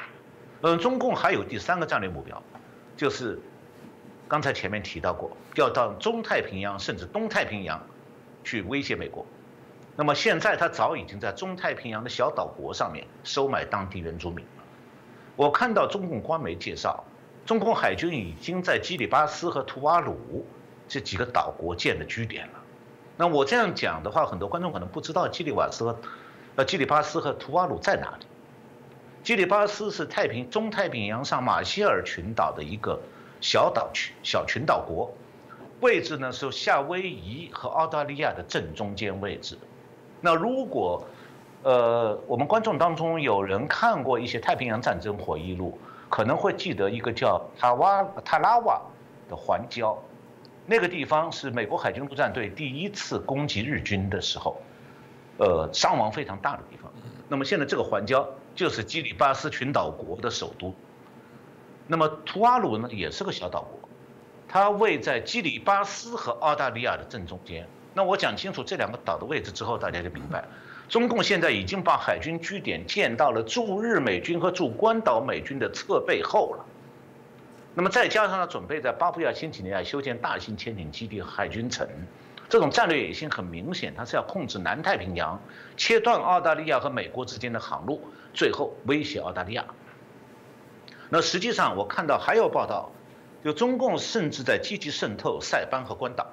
[0.62, 2.42] 嗯，中共还有第三个战略目标，
[2.96, 3.38] 就是
[4.28, 7.80] 刚才前面提到过，要到中太平洋甚至东太平洋
[8.44, 9.24] 去威胁美国。
[9.96, 14.44] 那么现在他早已经在中太平洋的小岛国上面收买当地原住民。
[15.36, 17.04] 我看到中共官媒介绍，
[17.46, 20.46] 中共海军已经在基里巴斯和图瓦鲁
[20.86, 22.52] 这几个岛国建了据点了。
[23.16, 25.98] 那我这样讲的话，很多观众可能不知道基里瓦斯和
[26.56, 28.26] 呃基里巴斯和图瓦鲁在哪里。
[29.22, 32.98] 基里巴斯是太平中太平洋上马歇尔群岛的一个
[33.40, 35.12] 小岛群小群岛国，
[35.80, 39.58] 位置呢是夏威夷和澳大利亚的正中间位置。
[40.20, 41.04] 那如果
[41.62, 45.78] 呃，我们观众当中有人看过一些太平洋战争回忆录，
[46.08, 48.80] 可能会记得一个叫塔瓦塔拉瓦
[49.28, 49.94] 的环礁，
[50.64, 54.56] 那个地方是美国海军陆战队第一次攻击日军的时候，
[55.36, 56.90] 呃，伤亡非常大的地方。
[57.28, 58.24] 那么现在这个环礁
[58.60, 60.74] 就是基里巴斯群岛国的首都。
[61.86, 63.88] 那么图瓦鲁呢，也是个小岛国，
[64.46, 67.66] 它位在基里巴斯和澳大利亚的正中间。
[67.94, 70.44] 那我讲清楚这两个岛的位置之后，大家就明白。
[70.90, 76.66] 中共现在已经把海军据点建到了驻日美军和驻关岛美军的侧背后了，
[77.74, 81.88] 那么再加上他准备在巴布亚新几内亚修建大型潜艇基地海军城，
[82.50, 85.40] 这种战略野心很明显，它是要控制南太平洋，
[85.76, 88.02] 切断澳大利亚和美国之间的航路，
[88.34, 89.64] 最后威胁澳大利亚。
[91.08, 92.90] 那实际上我看到还有报道，
[93.44, 96.26] 就中共甚至在积极渗透塞班和关岛。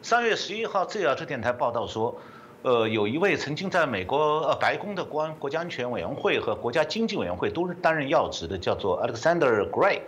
[0.00, 2.16] 三月十一号，自由亚电台报道说，
[2.62, 10.02] 呃，有一位曾经在美国呃白宫的国国家安全委员会和国家经济委员会都担任要职的，叫做 Alexander Gray，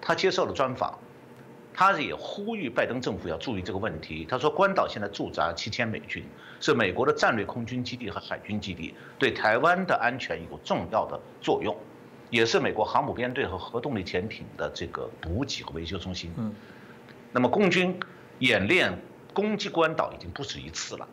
[0.00, 0.98] 他接受了专访。
[1.74, 4.26] 他也呼吁拜登政府要注意这个问题。
[4.28, 6.22] 他说，关岛现在驻扎七千美军，
[6.60, 11.74] 是美国的战略空军基地和海军基地，对台湾的安全有重要的作用，
[12.28, 16.30] 也是美国航母编队和核动力潜艇的这个补给和维修中心。
[16.36, 16.54] 嗯，
[17.32, 17.98] 那么共军
[18.40, 18.98] 演练
[19.32, 21.08] 攻击关岛已经不止一次了。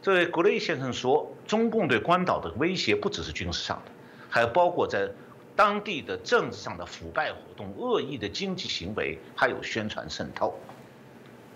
[0.00, 3.92] 这位格雷先生说，中共对关岛的威胁不只是军事上的，
[4.30, 5.10] 还包括在。
[5.56, 10.58] 当地的政治上的腐败活动、恶意的经济行为，还有宣传渗透。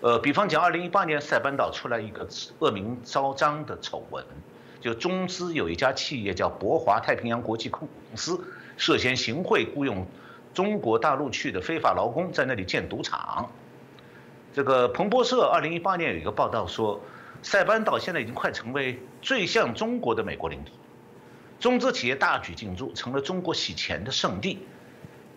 [0.01, 2.25] 呃，比方讲，二零一八年塞班岛出来一个
[2.59, 4.23] 恶名昭彰的丑闻，
[4.79, 8.39] 就中资有一家企业叫博华太平洋国际控股公司，
[8.77, 10.07] 涉嫌行贿雇佣
[10.53, 13.51] 中国大陆去的非法劳工，在那里建赌场。
[14.53, 17.01] 这个彭博社二零一八年有一个报道说，
[17.43, 20.71] 塞班岛现在已经快成为最像中国的美国领土。
[21.59, 24.65] 中资企业大举进驻，成了中国洗钱的圣地。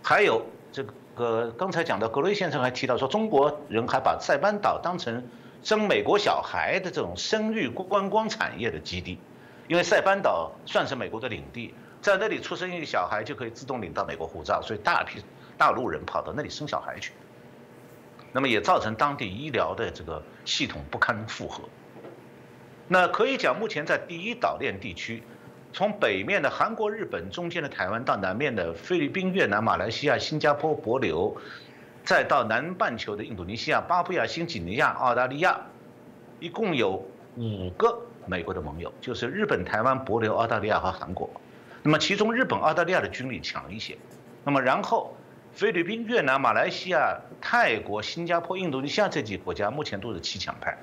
[0.02, 0.85] 还有这
[1.16, 5.24] 个刚才讲的格雷先生还提到说，中国人还把塞班岛当成
[5.64, 9.18] 生美国小孩的这种生育观光产业的基地，
[9.66, 15.20] 因为塞班岛算是美国的领地，在那里出生一个小孩就可以自动领到美国护照，所以大批
[15.58, 17.12] 大陆人跑到那里生小孩去。
[18.32, 21.64] 那么也造成当地医疗的这个系统不堪负荷。
[22.87, 25.22] 那可以讲，目前在第一岛链地区。
[25.72, 31.35] 从北面的韩国、日本，中间的台湾，到南面的菲律宾、越南、马来西亚、新加坡、帛琉，
[32.04, 35.58] 再到南半球的印度尼西亚、巴布亚新几内亚、澳大利亚，
[36.40, 37.02] 一共有
[37.37, 41.30] 五个美国的盟友，就是日本、台湾、帛琉、澳大利亚和韩国。
[41.82, 43.96] 那么其中日本、澳大利亚的军力强一些。
[44.44, 45.16] 那么然后
[45.52, 50.76] 菲律宾、越南、马来西亚、泰国、新加坡、印度尼西亚这几国家目前都是七强派，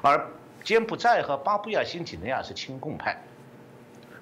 [0.00, 0.24] 而
[0.62, 3.20] 柬埔寨和巴布亚新几内亚是亲共派。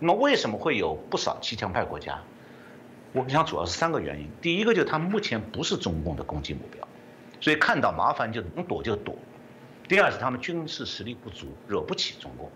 [0.00, 2.18] 那么为什么会有不少七强派国家？
[3.12, 4.28] 我想主要是三个原因。
[4.40, 6.88] 第一个就是他们目前不是中共的攻击目标，
[7.40, 9.14] 所以看到麻烦就能躲就躲。
[9.86, 12.50] 第二是他们军事实力不足，惹不起中共。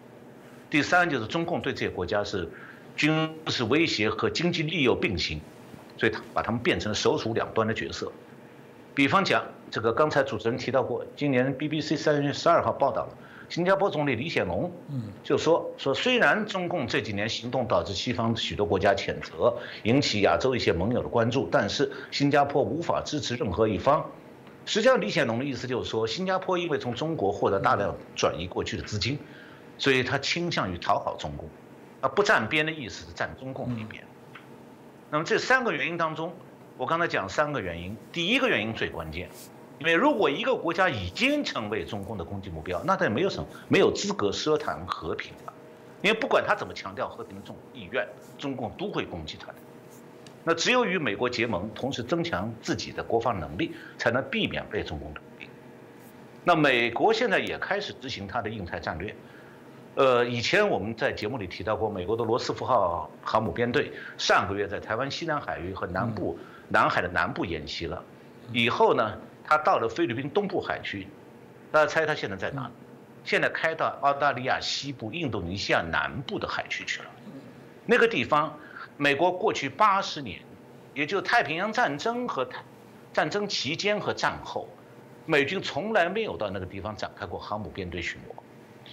[0.70, 2.48] 第三就是中共对这些国家是
[2.96, 5.40] 军事威胁和经济利诱并行，
[5.98, 8.10] 所以他把他们变成了首鼠两端的角色。
[8.94, 13.18] 比方讲，这个刚才主持人提到过，今年 BBC 三月十二号报道了。
[13.54, 24.04] 新加坡总理李显龙，嗯，就说说，虽然中共这几年行动导致西方许多国家谴责，引起亚洲一些盟友的关注，但是新加坡无法支持任何一方。
[24.66, 29.16] 实际上，李显龙的意思就是说，新加坡因为从中国获得大量转移过去的资金，
[29.78, 31.48] 所以他倾向于讨好中共，
[32.00, 34.02] 而不站边的意思是站中共一边。
[35.12, 36.32] 那么这三个原因当中，
[36.76, 39.28] 我刚才讲三个原因，第一个原因最关键。
[39.78, 45.52] 因为如果一个国家已经成为中共的攻击目标，那他也没有什么没有资格奢谈和平了。
[46.00, 48.06] 因为不管他怎么强调和平的这种意愿，
[48.38, 49.54] 中共都会攻击他的。
[50.44, 55.48] 那只有与美国结盟，同时增强自己的国防能力，才能避免被中共吞并。
[56.44, 59.14] 那美国现在也开始执行它的印太战略。
[59.94, 68.04] 呃，以前我们在节目里提到过，美国的罗斯福号航母编队上个月在台湾西南海域和南部南海的南部演习了。
[68.52, 69.18] 以后呢？
[69.44, 71.06] 他到了菲律宾东部海区，
[71.70, 72.70] 大家猜他现在在哪？
[73.24, 77.06] 现在开到澳大利亚西部、印度尼西亚南部的海区去了。
[77.86, 78.58] 那个地方，
[78.96, 80.40] 美国过去八十年，
[80.92, 82.46] 也就太平洋战争和
[83.12, 84.68] 战争期间和战后，
[85.24, 88.42] 美军从来没有到那个地方展开过航母编队巡逻，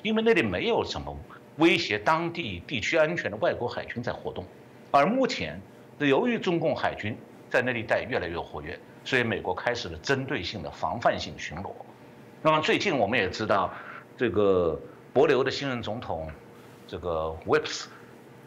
[0.02, 1.18] 因为那里没有什么
[1.58, 4.46] 威胁当地地区安全的外国海军在活动。
[4.92, 5.60] 而目前，
[6.00, 7.18] 由于中共海军
[7.50, 8.80] 在那里带越来越活跃。
[9.04, 11.72] 所以美国开始了针对性的防范性巡逻。
[12.42, 13.72] 那么最近我们也知道，
[14.18, 14.80] 这个
[15.14, 16.32] 博琉的新任总统，
[16.88, 17.86] 这个 Whips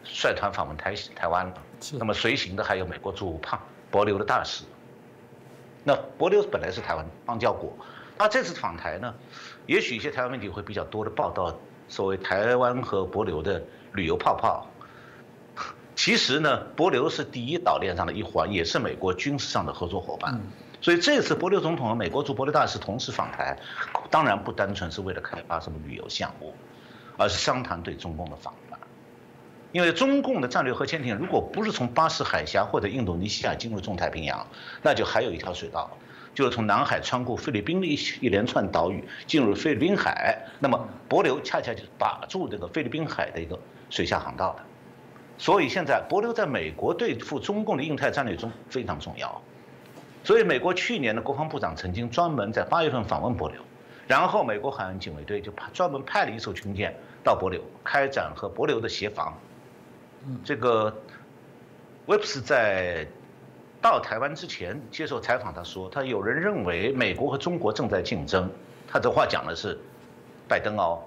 [0.03, 1.53] 率团访问台台湾了。
[1.93, 3.59] 那么随行的还有美国驻帕
[3.91, 4.63] 博琉的大使。
[5.83, 7.71] 那博琉本来是台湾邦交国，
[8.17, 9.13] 他这次访台呢，
[9.65, 11.55] 也许一些台湾媒体会比较多的报道
[11.87, 13.61] 所谓台湾和博琉的
[13.93, 14.65] 旅游泡泡。
[15.95, 20.39] 其实呢，博琉是第一岛链上的一环，也是美国军事上的合作伙伴。
[20.81, 23.57] 所以这次博琉总统和美国驻博琉大使同时访台，
[24.11, 26.53] 当然不单纯是为了开发什么旅游项目，
[27.17, 28.77] 而是商谈对中共的防范。
[29.71, 34.45] 因为中共的战略核潜艇如果不是从巴士海峡或者印度尼西亚进入中太平洋，
[34.81, 35.89] 那就还有一条水道，
[36.33, 40.45] 就是从南海穿过菲律宾的一一连串岛屿进入菲律宾海。
[40.59, 44.63] 那么帛琉恰恰就是把住这个菲律宾海的一个水下航道的。
[45.37, 49.41] 所以现在帛琉在美国对付中共的印太战略中非常重要。
[50.23, 53.55] 所以美国去年的国防部长曾经专门在八月份访问帛琉，
[54.07, 59.37] 然后美国海岸警卫队就派专门派了一艘军舰到帛琉开展和帛琉的协防。
[60.43, 60.91] 这个
[62.07, 63.05] w e b 在
[63.81, 68.49] 到台湾之前接受采访，他说：“他有人认为美国和中国正在竞争。”
[68.91, 69.77] 他这话讲的是
[70.47, 71.03] 拜登哦。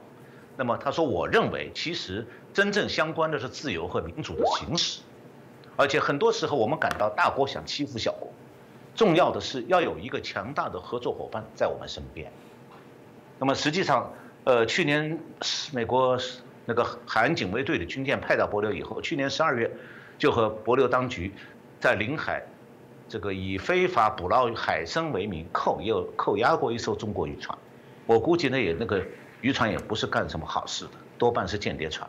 [0.56, 2.24] 那么他说：“我认为其实
[2.58, 5.00] 真正相关的是自由和民主的行使，
[5.76, 8.32] 而且很多时候我们感到大国想欺负小国，
[8.96, 12.32] 重要的是要有一个强大的合作伙伴在我们身边。”
[13.38, 15.20] 那么实际上，呃，去年
[15.72, 16.18] 美国。
[16.70, 19.70] 那个海岸警卫队的军舰派到帛琉以后，去年十二月
[20.18, 21.32] 就和帛琉当局
[21.80, 22.42] 在领海
[23.08, 27.56] 这个以非法捕捞海参为名扣又扣押过一艘中国渔船。
[28.04, 29.02] 我估计那也那个
[29.40, 32.06] 渔船也不是干什么好事的，多半是间谍船。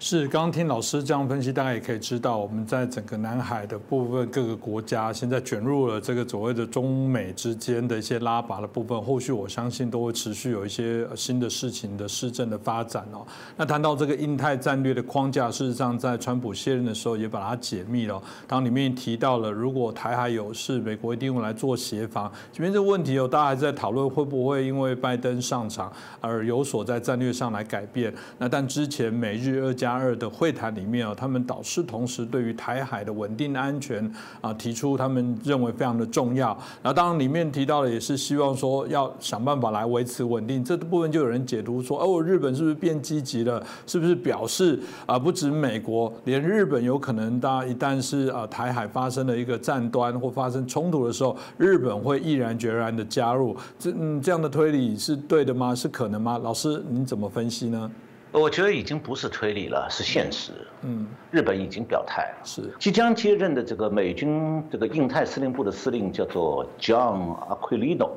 [0.00, 13.26] 是，刚刚听老师这样分析，大家也可以知道，我们在整个南海的部分各个国家，现在卷入了这个所谓的中美之间的一些拉拔的部分，后续我相信都会持续有一些新的事情的施政的发展哦。
[13.56, 22.30] 那谈到这个印太战略的框架，事实上在川普卸任的时候也把它解密了，当里面提到了，如果台海有事，美国一定会来做协防。
[22.52, 28.14] 前面这个问题哦，大家还在讨论会不会因为拜登上场而有所在战略上来改变。
[28.38, 36.48] 那但之前美日二加加二的会谈里面啊，他们导师同时对于台海的稳定安全啊提出他们认为非常的重要。
[36.82, 40.62] 然后当然里面提到的也是希望说要想办法来维持稳定。
[40.62, 43.64] 这部分就有人解读说，哦，日本是不是变积极了？
[43.86, 53.56] 是不是表示啊，不止美国，连日本有可能，大家一旦是啊台海发生了一个战端或发生冲突的时候，日本会毅然决然的加入。
[53.78, 55.74] 这嗯这样的推理是对的吗？
[55.74, 56.38] 是可能吗？
[56.38, 57.90] 老师你怎么分析呢？
[58.30, 60.52] 我觉得已经不是推理了，是现实。
[60.82, 68.10] 嗯，日本已经表态了，是即将接任的这个美军这个印太司令部的司令叫做 John Aquilino，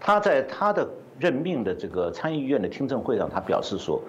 [0.00, 0.88] 他在他的
[1.20, 4.02] 任命的这个参议院的听证会上，他表示说，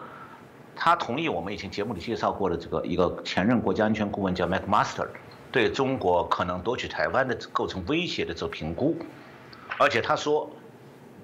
[0.75, 5.07] 他同意我们以前节目里介绍过的这个一个前任国家安全顾问叫 McMaster
[5.51, 8.97] 对中国可能夺取台湾的构成威胁的这个评估，
[9.77, 10.49] 而且他说，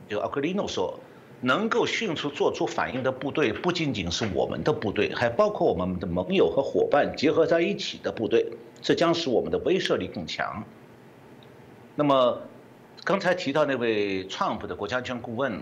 [0.07, 0.99] 就 Aquilino 说。
[1.41, 8.45] 能够迅速做出反应的部队，不仅仅是我们的部队，还包括我们的盟友和伙伴结合在一起的部队，
[8.81, 10.65] 这将使我们的威慑力更强。
[11.95, 12.41] 那么，
[13.05, 15.61] 刚才提到那位 Trump 的国家安全顾问，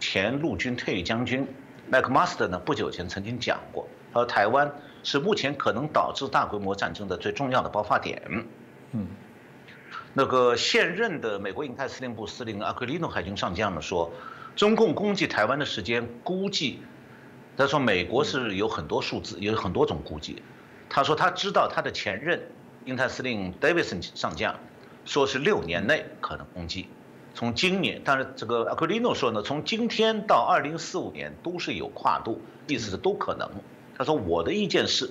[0.00, 1.46] 前陆军退役将军
[1.88, 4.72] McMaster 呢，不久前曾经讲过，他说台湾
[5.04, 8.20] 是目前可能导致大规模战争的最重要的爆发点。
[8.90, 9.06] 嗯，
[10.14, 14.10] 那个现任的美国印太司令部司令阿奎利诺海军上将呢说。
[14.54, 16.80] 中共攻击台湾的时间估计，
[17.56, 20.42] 他说美国是有很多数字，有很多种估计。
[20.90, 22.38] 他说他知道他的前任
[22.84, 24.54] 印太司令 Davidson 上将
[25.06, 26.86] 说是六年内可能攻击，
[27.34, 33.50] 从今年，但是这个 Aquilino 说呢，从今天到二零四五年都是有跨度，意思是都可能。
[33.96, 35.10] 他说我的意见是，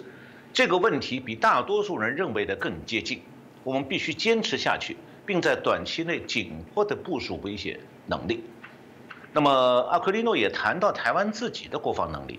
[0.54, 3.22] 这个问题比大多数人认为的更接近，
[3.64, 8.44] 我们必须坚持下去，并在短期内紧迫的部署威胁能力。
[9.34, 9.50] 那么
[9.90, 12.38] 阿奎利诺也谈到台湾自己的国防能力，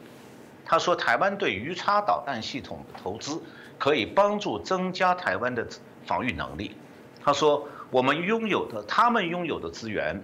[0.62, 3.42] 他说台湾对鱼叉导弹系统的投资
[3.78, 5.66] 可以帮助增加台湾的
[6.04, 6.76] 防御能力。
[7.24, 10.22] 他说我们拥有的他们拥有的资源，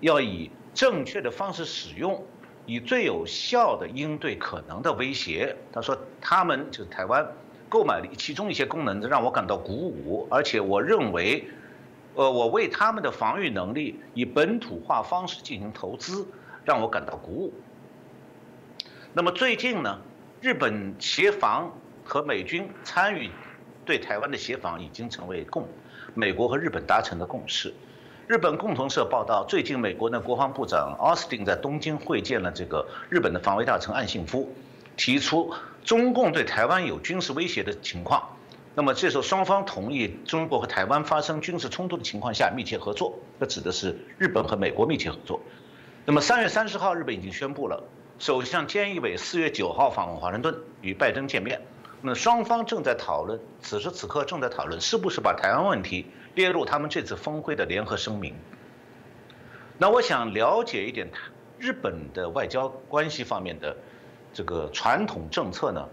[0.00, 2.24] 要以正确的方式使用，
[2.66, 5.54] 以最有效的应对可能的威胁。
[5.72, 7.24] 他说他们就是台湾
[7.68, 11.44] 购买了其中一些功能，让我感到鼓舞，而且我认为。
[12.14, 16.26] 呃，我为他们的防御能力以本土化方式进行投资，
[16.64, 17.52] 让我感到鼓舞。
[19.12, 19.98] 那么最近呢，
[20.40, 21.72] 日本协防
[22.04, 23.30] 和美军参与
[23.84, 25.66] 对台湾的协防已经成为共
[26.14, 27.74] 美国和日本达成的共识。
[28.26, 34.50] 日本共同社报道，最近美国的国防部长奥斯汀在东京会见了这个日本的防卫大臣岸信夫，
[34.96, 35.52] 提出
[35.84, 38.22] 中共对台湾有军事威胁的情况。
[38.76, 45.40] 那么这时候双方同意中国和台湾发生军事冲突的情况下密切合作，这指的是日本和美国密切合作。
[46.04, 47.84] 那么三月三十号，日本已经宣布了，
[48.18, 51.60] 首相菅义伟四月九号访问华盛顿与拜登见面。
[52.02, 58.34] 那双方正在讨论，此时此刻正在讨论是不是把台湾问题列入他们这次峰会的联合声明。
[59.78, 61.08] 那我想了解一点
[61.58, 63.76] 日本的外交关系方面的
[64.32, 65.88] 这个传统政策呢？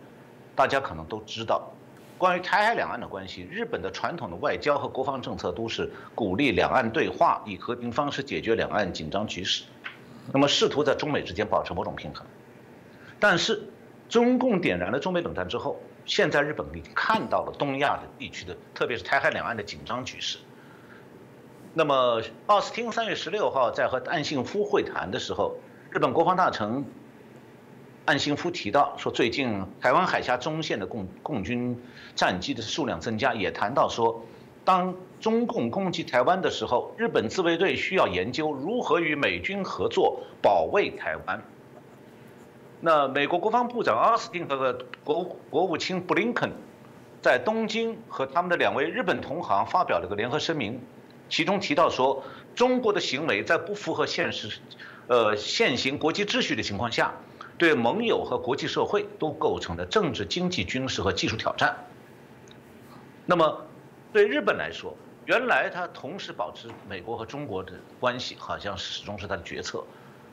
[0.54, 1.72] 大家可能都知道，
[2.22, 9.64] 关于台海两岸的关系，日本的传统的外交和国防政策都是鼓励两岸对话，以和平方式解决两岸紧张局势，
[10.32, 12.24] 那么试图在中美之间保持某种平衡。
[13.20, 13.64] 但是，
[14.08, 20.38] 中共点燃了中美冷战之后，现在日本已经看到了东亚的地区的，特别是台海两岸的紧张局势。
[21.74, 25.56] 那么，奥斯汀三月十六号在和岸信夫会谈的时候，
[25.90, 26.86] 日本国防大臣
[28.12, 31.82] 岸信夫提到说，最近台湾海峡中线的共共军
[32.14, 34.26] 战机的数量增加，也谈到说，
[34.66, 41.42] 当中共攻击台湾的时候，日本自卫队需要研究如何与美军合作保卫台湾。
[42.82, 46.52] 那美国国防部长奥斯汀和国国务卿布林肯
[47.22, 50.82] 在东京和他们的两位日本同行发表了个联合声明。
[51.30, 52.22] 其中提到说，
[52.56, 54.60] 中国的行为在不符合现实，
[55.08, 57.14] 呃现行国际秩序的情况下，
[57.62, 61.78] 对盟友和国际社会都构成了政治、经济、军事和技术挑战。
[63.28, 63.68] 那么，
[64.12, 64.98] 对日本来说，
[65.28, 69.84] 原来他同时保持美国和中国的关系，好像始终是他的决策。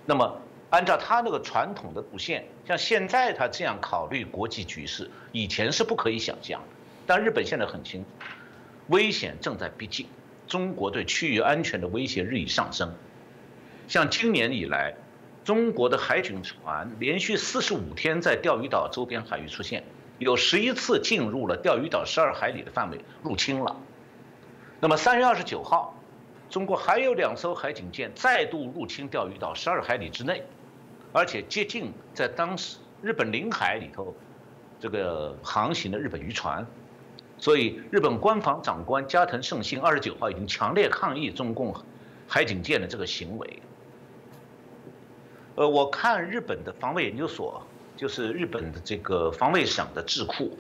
[0.07, 6.69] 那么，按照他那个传统的路线，像现在他这样考虑国际局势，以前是不可以想象的。
[7.07, 8.09] 但日本现在很清楚，
[8.87, 10.07] 危险正在逼近。
[10.47, 12.95] 中国对区域安全的威胁日益上升，
[13.87, 14.95] 像今年以来，
[15.49, 19.83] 中国的海警船连续四十五天在钓鱼岛周边海域出现，
[20.19, 23.75] 有十一次进入了钓鱼岛十二海里的范围入侵了。
[24.79, 25.95] 那么三月二十九号，
[26.51, 30.45] 中国还有两艘海警舰再度入侵钓鱼岛十二海里之内，
[31.15, 34.15] 而且接近在当时日本领海里头
[34.79, 36.67] 这个航行的日本渔船。
[37.39, 41.75] 所以，日本官房长官加藤胜信二十九号已经强烈抗议中共
[42.27, 43.63] 海警舰的这个行为。
[45.59, 47.61] 呃，我看日本的防卫研究所，
[47.97, 50.57] 就是日本的这个防卫省的智库，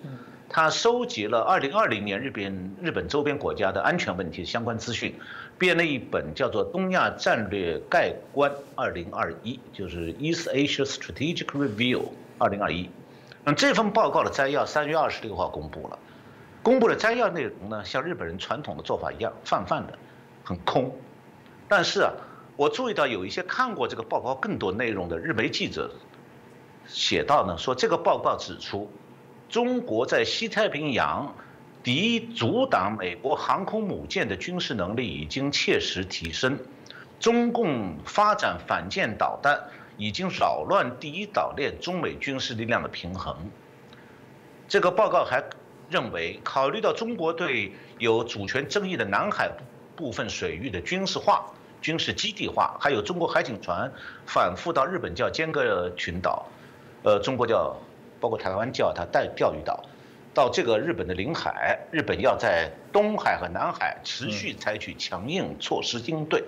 [0.48, 5.14] 他收集了二零二零年日本日本周边国家的安全问题相关资讯，
[5.56, 12.02] 编了一本叫做《东亚战略概观二零二一》，就是 East Asia Strategic Review
[12.36, 12.90] 二零二一。
[13.44, 15.96] 那这份报告的摘要三月二十六号公布了。
[16.60, 19.96] 公布的摘要内容呢，像日本人传统的做法一样，泛泛的，
[20.42, 20.92] 很空。
[21.68, 22.12] 但是啊，
[22.58, 25.88] 我注意到有一些看过这个报告更多内容的日媒记者
[26.88, 28.90] 写到呢，说这个报告指出，
[29.48, 31.32] 中国在西太平洋
[31.84, 36.58] 敌阻挡美国航空母舰的军事能力已经切实提升，
[37.20, 39.56] 中共发展反舰导弹
[39.96, 43.36] 已经扰乱第一岛链中美军事力量的平衡。
[44.66, 45.44] 这个报告还。
[45.90, 49.50] 认为，考虑到中国对有主权争议的南海
[49.96, 51.50] 部分水域的军事化、
[51.80, 53.90] 军事基地化，还有中国海警船
[54.26, 56.46] 反复到日本叫尖阁群岛，
[57.02, 57.76] 呃，中国叫
[58.20, 59.84] 包括台湾叫它带钓鱼岛，
[60.34, 66.42] 到这个日本的领海，日本要在东海和南海持续采取强硬措施应对。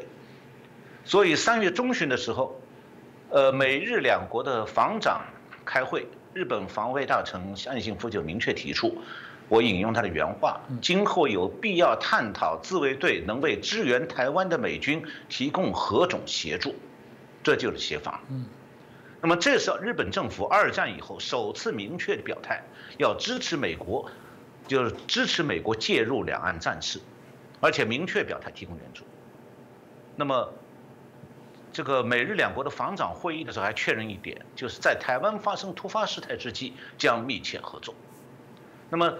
[1.05, 2.61] 所以三月中旬的时候，
[3.31, 5.23] 呃，美日两国的防长
[5.65, 8.99] 开会，日本防卫大臣岸信夫就明确提出。
[9.51, 16.73] 我引用他的原话：今后有必要探讨自卫队能为支援台湾的美军提供何种协助，
[17.43, 18.21] 这就是协防。
[19.21, 22.63] 那么这是日本政府二战以后首次明确的表态，
[22.97, 24.09] 要支持美国，
[24.69, 27.01] 就是支持美国介入两岸战事，
[27.61, 29.05] 而且明确表态提供援助。
[30.15, 30.55] 那么，
[31.73, 37.93] 这个美日两国的防长会议的时候还确认一点，就是在台湾发生突发事态之际将密切合作。
[38.89, 39.13] 那么。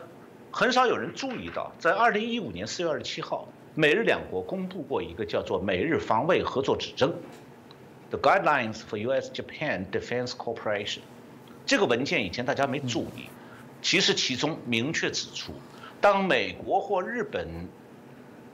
[0.53, 7.09] 很少有人注意到，在二零一五年四月二十七号，美日两国公布过一个叫做《美日防卫合作指针》
[8.11, 10.99] （The Guidelines for U.S.-Japan Defense Cooperation）。
[11.65, 13.29] 这个文件以前大家没注意，
[13.81, 15.53] 其实其中明确指出，
[16.01, 17.69] 当美国或日本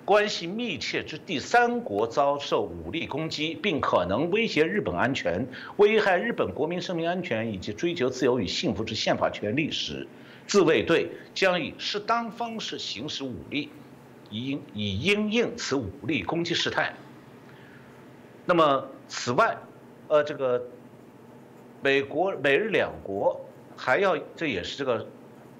[0.04, 10.06] 关系密切之第三国遭受武力攻击，并可能威胁日本安全、危害日本国民生命安全以及追求自由与幸福之宪法权利时，
[10.46, 13.70] 自卫队将以适当方式行使武力，
[14.30, 16.94] 以以应应此武力攻击事态。
[18.44, 19.58] 那么，此外，
[20.08, 20.64] 呃，这个
[21.82, 23.40] 美国美日两国
[23.76, 25.06] 还要，这也是这个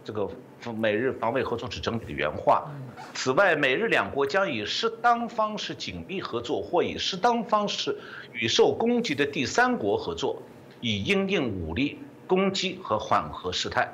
[0.04, 0.30] 这个
[0.72, 2.70] 美日防卫合作指整体的原话。
[3.12, 7.98] 此外，美日两国将以适当方式紧密合作，或以适当方式
[8.32, 10.40] 与受攻击的第三国合作，
[10.80, 13.92] 以应应武力攻击和缓和事态。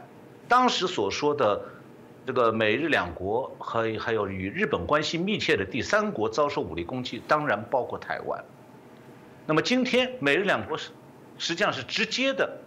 [0.53, 1.65] 当时所说的
[2.27, 8.45] 这个美日两国和还有与日本关系密切的第三国遭受武力攻击，当然包括台湾。
[9.47, 10.91] 那么今天美日两国是
[11.39, 12.59] 实际上是直接的，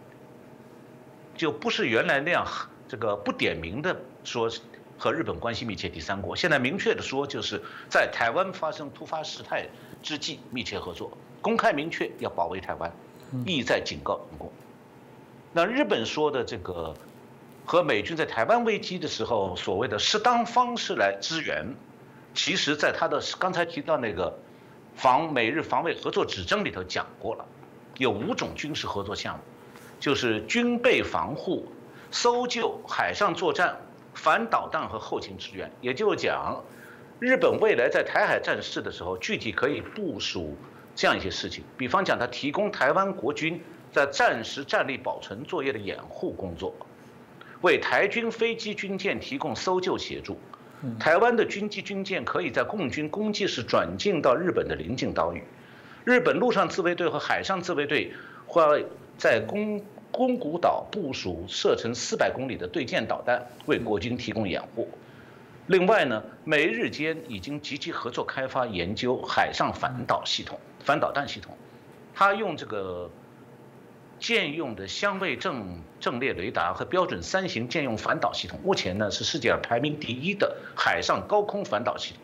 [1.37, 2.43] 就不是原来那样
[2.87, 4.49] 这个不点名的说
[4.97, 9.63] 和日本关系密切第三国，现在明确的说就是在台湾发生突发事态
[10.01, 12.91] 之际密切合作，公开明确要保卫台湾，
[13.45, 14.51] 意在警告中国。
[15.53, 16.91] 那日本说的这个
[17.65, 21.65] 和美军在台湾危机的时候所谓的适当方式来支援，
[22.33, 24.37] 其实在他的刚才提到那个
[24.95, 27.45] 防美日防卫合作指征里头讲过了，
[27.97, 29.43] 有五种军事合作项目，
[29.99, 31.67] 就是军备防护、
[32.11, 33.75] 搜救、海上作战、
[34.13, 35.71] 反导弹和后勤支援。
[35.81, 36.63] 也就是讲，
[37.19, 40.55] 日本未来在台海战事的时候，具体可以部署
[40.95, 43.59] 这样一些事情，比方讲，他提供台湾国军。
[43.91, 46.75] 在战时战力保存作业的掩护工作，
[47.65, 50.37] 为台军飞机军舰提供搜救协助。
[50.99, 55.41] 台湾的军机军舰可以在共军攻击时转进到日本的邻近岛屿。
[56.03, 58.13] 日本陆上自卫队和海上自卫队
[58.45, 58.85] 会
[59.17, 64.87] 在宫宫古岛部署射程四百公里的对舰导弹，为国军提供掩护。
[65.65, 71.57] 另外呢，美日间已经积极合作开发研究海上反导系统、反导弹系统。
[72.13, 73.09] 他用这个。
[74.17, 82.23] 舰用的相位阵阵列雷达和标准三型舰用反导系统，目前呢是世界上排名第一的海上高空反导系统。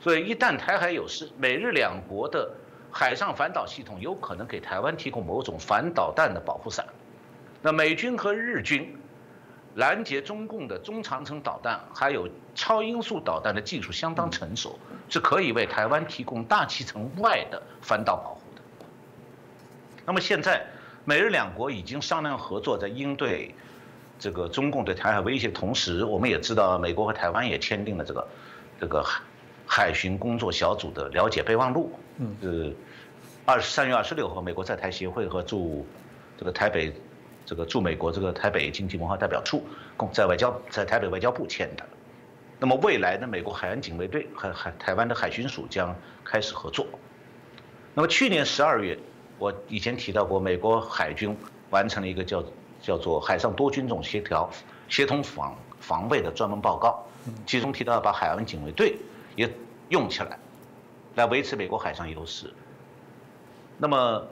[0.00, 2.50] 所以一旦台海有事，美日两国的
[2.90, 6.84] 海上反导系统有可能给台湾提供某种反导弹的保护伞。
[7.60, 8.96] 那美军和日军
[9.76, 18.62] 拦截中共的中长程导弹，还有超音速导弹的技术相当成熟，是可以为台湾提供大气层外的反导保护的。
[20.06, 20.66] 那么现在。
[21.04, 23.52] 美日两国已经商量合作，在应对
[24.20, 28.28] 这个中共对台海威胁同时，我们也知道，美国和台湾也签订了这个
[28.78, 29.22] 这个海
[29.66, 31.92] 海巡工作小组的了解备忘录。
[32.18, 32.76] 嗯，是
[33.44, 35.84] 二十三月二十六号，美国在台协会和驻
[36.38, 36.92] 这个台北
[37.44, 39.64] 这个驻美国这个台北经济文化代表处
[39.96, 41.84] 共在外交在台北外交部签的。
[42.60, 45.92] 那么未来呢，美国海岸警卫队和海台湾的海巡署将
[46.22, 46.86] 开始合作。
[47.92, 48.96] 那么去年十二月。
[49.38, 51.36] 我以前提到过，美国海军
[51.70, 52.44] 完成了一个叫
[52.80, 54.48] 叫做海上多军种协调
[54.88, 57.04] 协同防防卫的专门报告，
[57.46, 58.96] 其中提到把海岸警卫队
[59.34, 59.50] 也
[59.88, 60.38] 用起来，
[61.16, 62.52] 来维持美国海上优势。
[63.78, 64.24] 那么，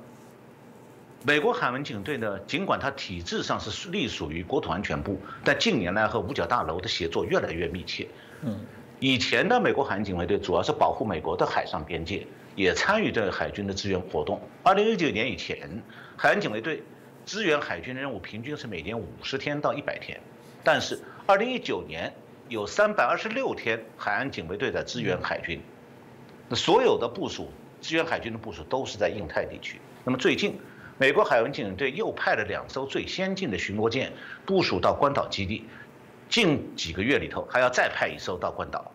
[1.24, 8.06] 美国海岸警队呢，尽管它体制上是隶属于国土安全部，但近年来和五角大楼的协作越来越密切。
[8.42, 8.60] 嗯，
[9.00, 12.26] 以前的美国海岸警卫队主要是保护美国的海上边界。
[12.56, 14.40] 也参与这个海军的支援活动。
[14.62, 15.82] 二零一九年以前，
[16.16, 16.82] 海岸警卫队
[17.24, 20.20] 支援海军的任务平均是每年五十天到一百天，
[20.64, 22.12] 但是二零一九年
[22.48, 25.60] 有三百二十六天海岸警卫队在支援海军。
[26.48, 29.80] 那所有的部署支援海军的部署都是在印太地区。
[30.04, 30.58] 那么最近，
[30.98, 34.12] 美国海岸警卫队又派了两艘最先进的巡逻舰
[34.44, 35.64] 部署到关岛基地，
[36.28, 38.92] 近几个月里头还要再派一艘到关岛。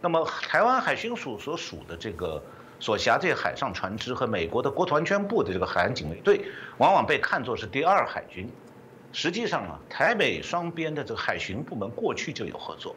[0.00, 2.40] 那么台湾海巡署所属的这个。
[2.80, 6.40] 所辖这些海上船只和美国的国土安全部的这个海岸警卫队，
[6.78, 8.48] 往往被看作是第二海军。
[9.12, 12.94] 实际上啊，台美双边的这个海巡部门过去就有合作，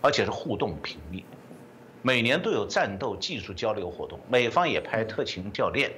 [0.00, 1.22] 而且是互动频密，
[2.00, 4.18] 每年都有战斗技术交流活动。
[4.28, 5.92] 美方也派特勤教练、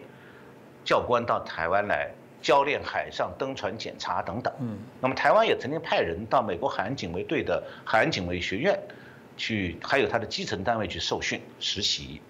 [0.85, 2.11] 教官到台湾来
[2.43, 4.53] 教练海上登船检查等等。
[4.61, 8.77] 嗯，那么台湾也曾经派人到美国海岸警卫队的海岸警卫学院
[9.37, 12.21] 去，还有他的基层单位去受训实习。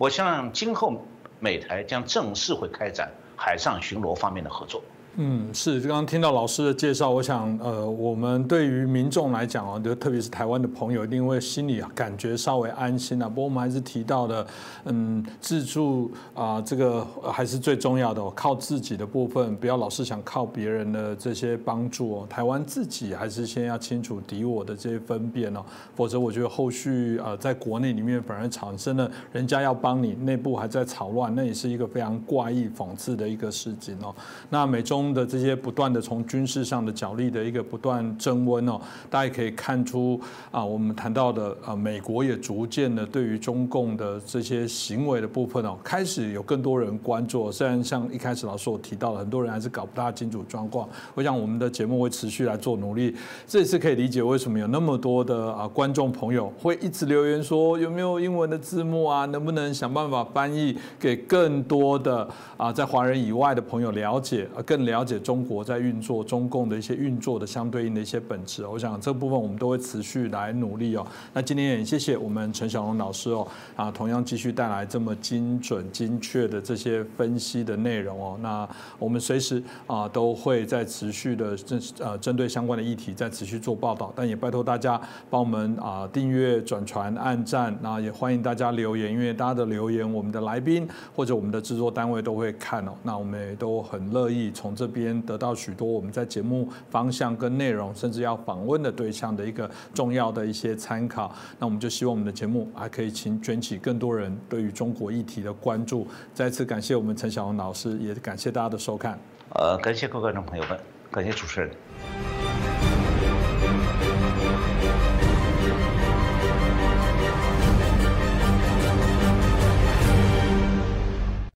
[0.00, 1.04] 我想今后
[1.40, 4.82] 美台将正式会开展海上巡逻方面的合作。
[5.16, 13.28] 嗯，是，刚刚听到老师的介绍，我想，呃，我们对于民众来讲哦，就特别是台湾的朋友，一定会心里感觉稍微安心啊。
[13.28, 14.46] 不过我们还是提到的，
[14.84, 22.26] 嗯，自助啊，这个还是最重要的，哦靠自己的部分，不要老是想靠别人的这些帮助哦。
[22.30, 25.60] 台湾自己还是先要清楚敌我的这些分辨哦，
[25.96, 34.14] 否则我觉得后续呃，在国内里面反而产生了人家要帮你，内部还在吵乱，那也是一个非常怪异讽刺的一个事情哦。
[34.48, 34.99] 那美中。
[35.14, 38.78] 的这些不断的从军事上的角力的一个不断升温哦，
[39.08, 40.20] 大家可以看出
[40.50, 47.50] 啊，我们谈到的啊，美国也逐渐的对于中共的这些行为的部分哦，开始有更多人关注。
[47.52, 50.88] 虽然像一开始老师我提到了，很多人还是搞不大清楚状况。
[51.14, 53.14] 我想我们的节目会持续来做努力，
[53.46, 64.80] 这也是可以理解为什么有那么多的啊观众朋友会一直留言说有没有英文的字幕啊，能不能想办法翻译给更多的啊在华人以外的朋友了解啊更。
[64.90, 68.66] 了解中国在运作、中共的一些运作的相对应的一些本质。
[68.66, 71.06] 我想这部分我们都会持续来努力哦。
[71.32, 78.38] 那今天也谢谢我们陈小龙老师哦，啊，同样继续带来这么精准、精确的这些分析的内容哦。
[78.42, 78.68] 那
[78.98, 92.92] 我们随时啊都会在持续的针呃针对相关的议题在持续做报道，但也拜托大家帮我们啊订阅、转传、按赞，那也欢迎大家留言，因为大家的留言，我们的来宾或者我们的制作单位都会看哦。
[93.02, 101.30] 那我们也都很乐意从这边得到许多我们在节目方向跟内容，甚至要访问的对象的一个重要的一些参考。
[101.58, 106.06] 那我们就希望我们的节目还可以请卷起更多人对于中国议题的关注。
[106.32, 109.18] 再次感谢我们陈晓红老师，也感谢大家的收看。
[109.50, 112.49] 呃，感谢各位观众朋友们，感谢主持人。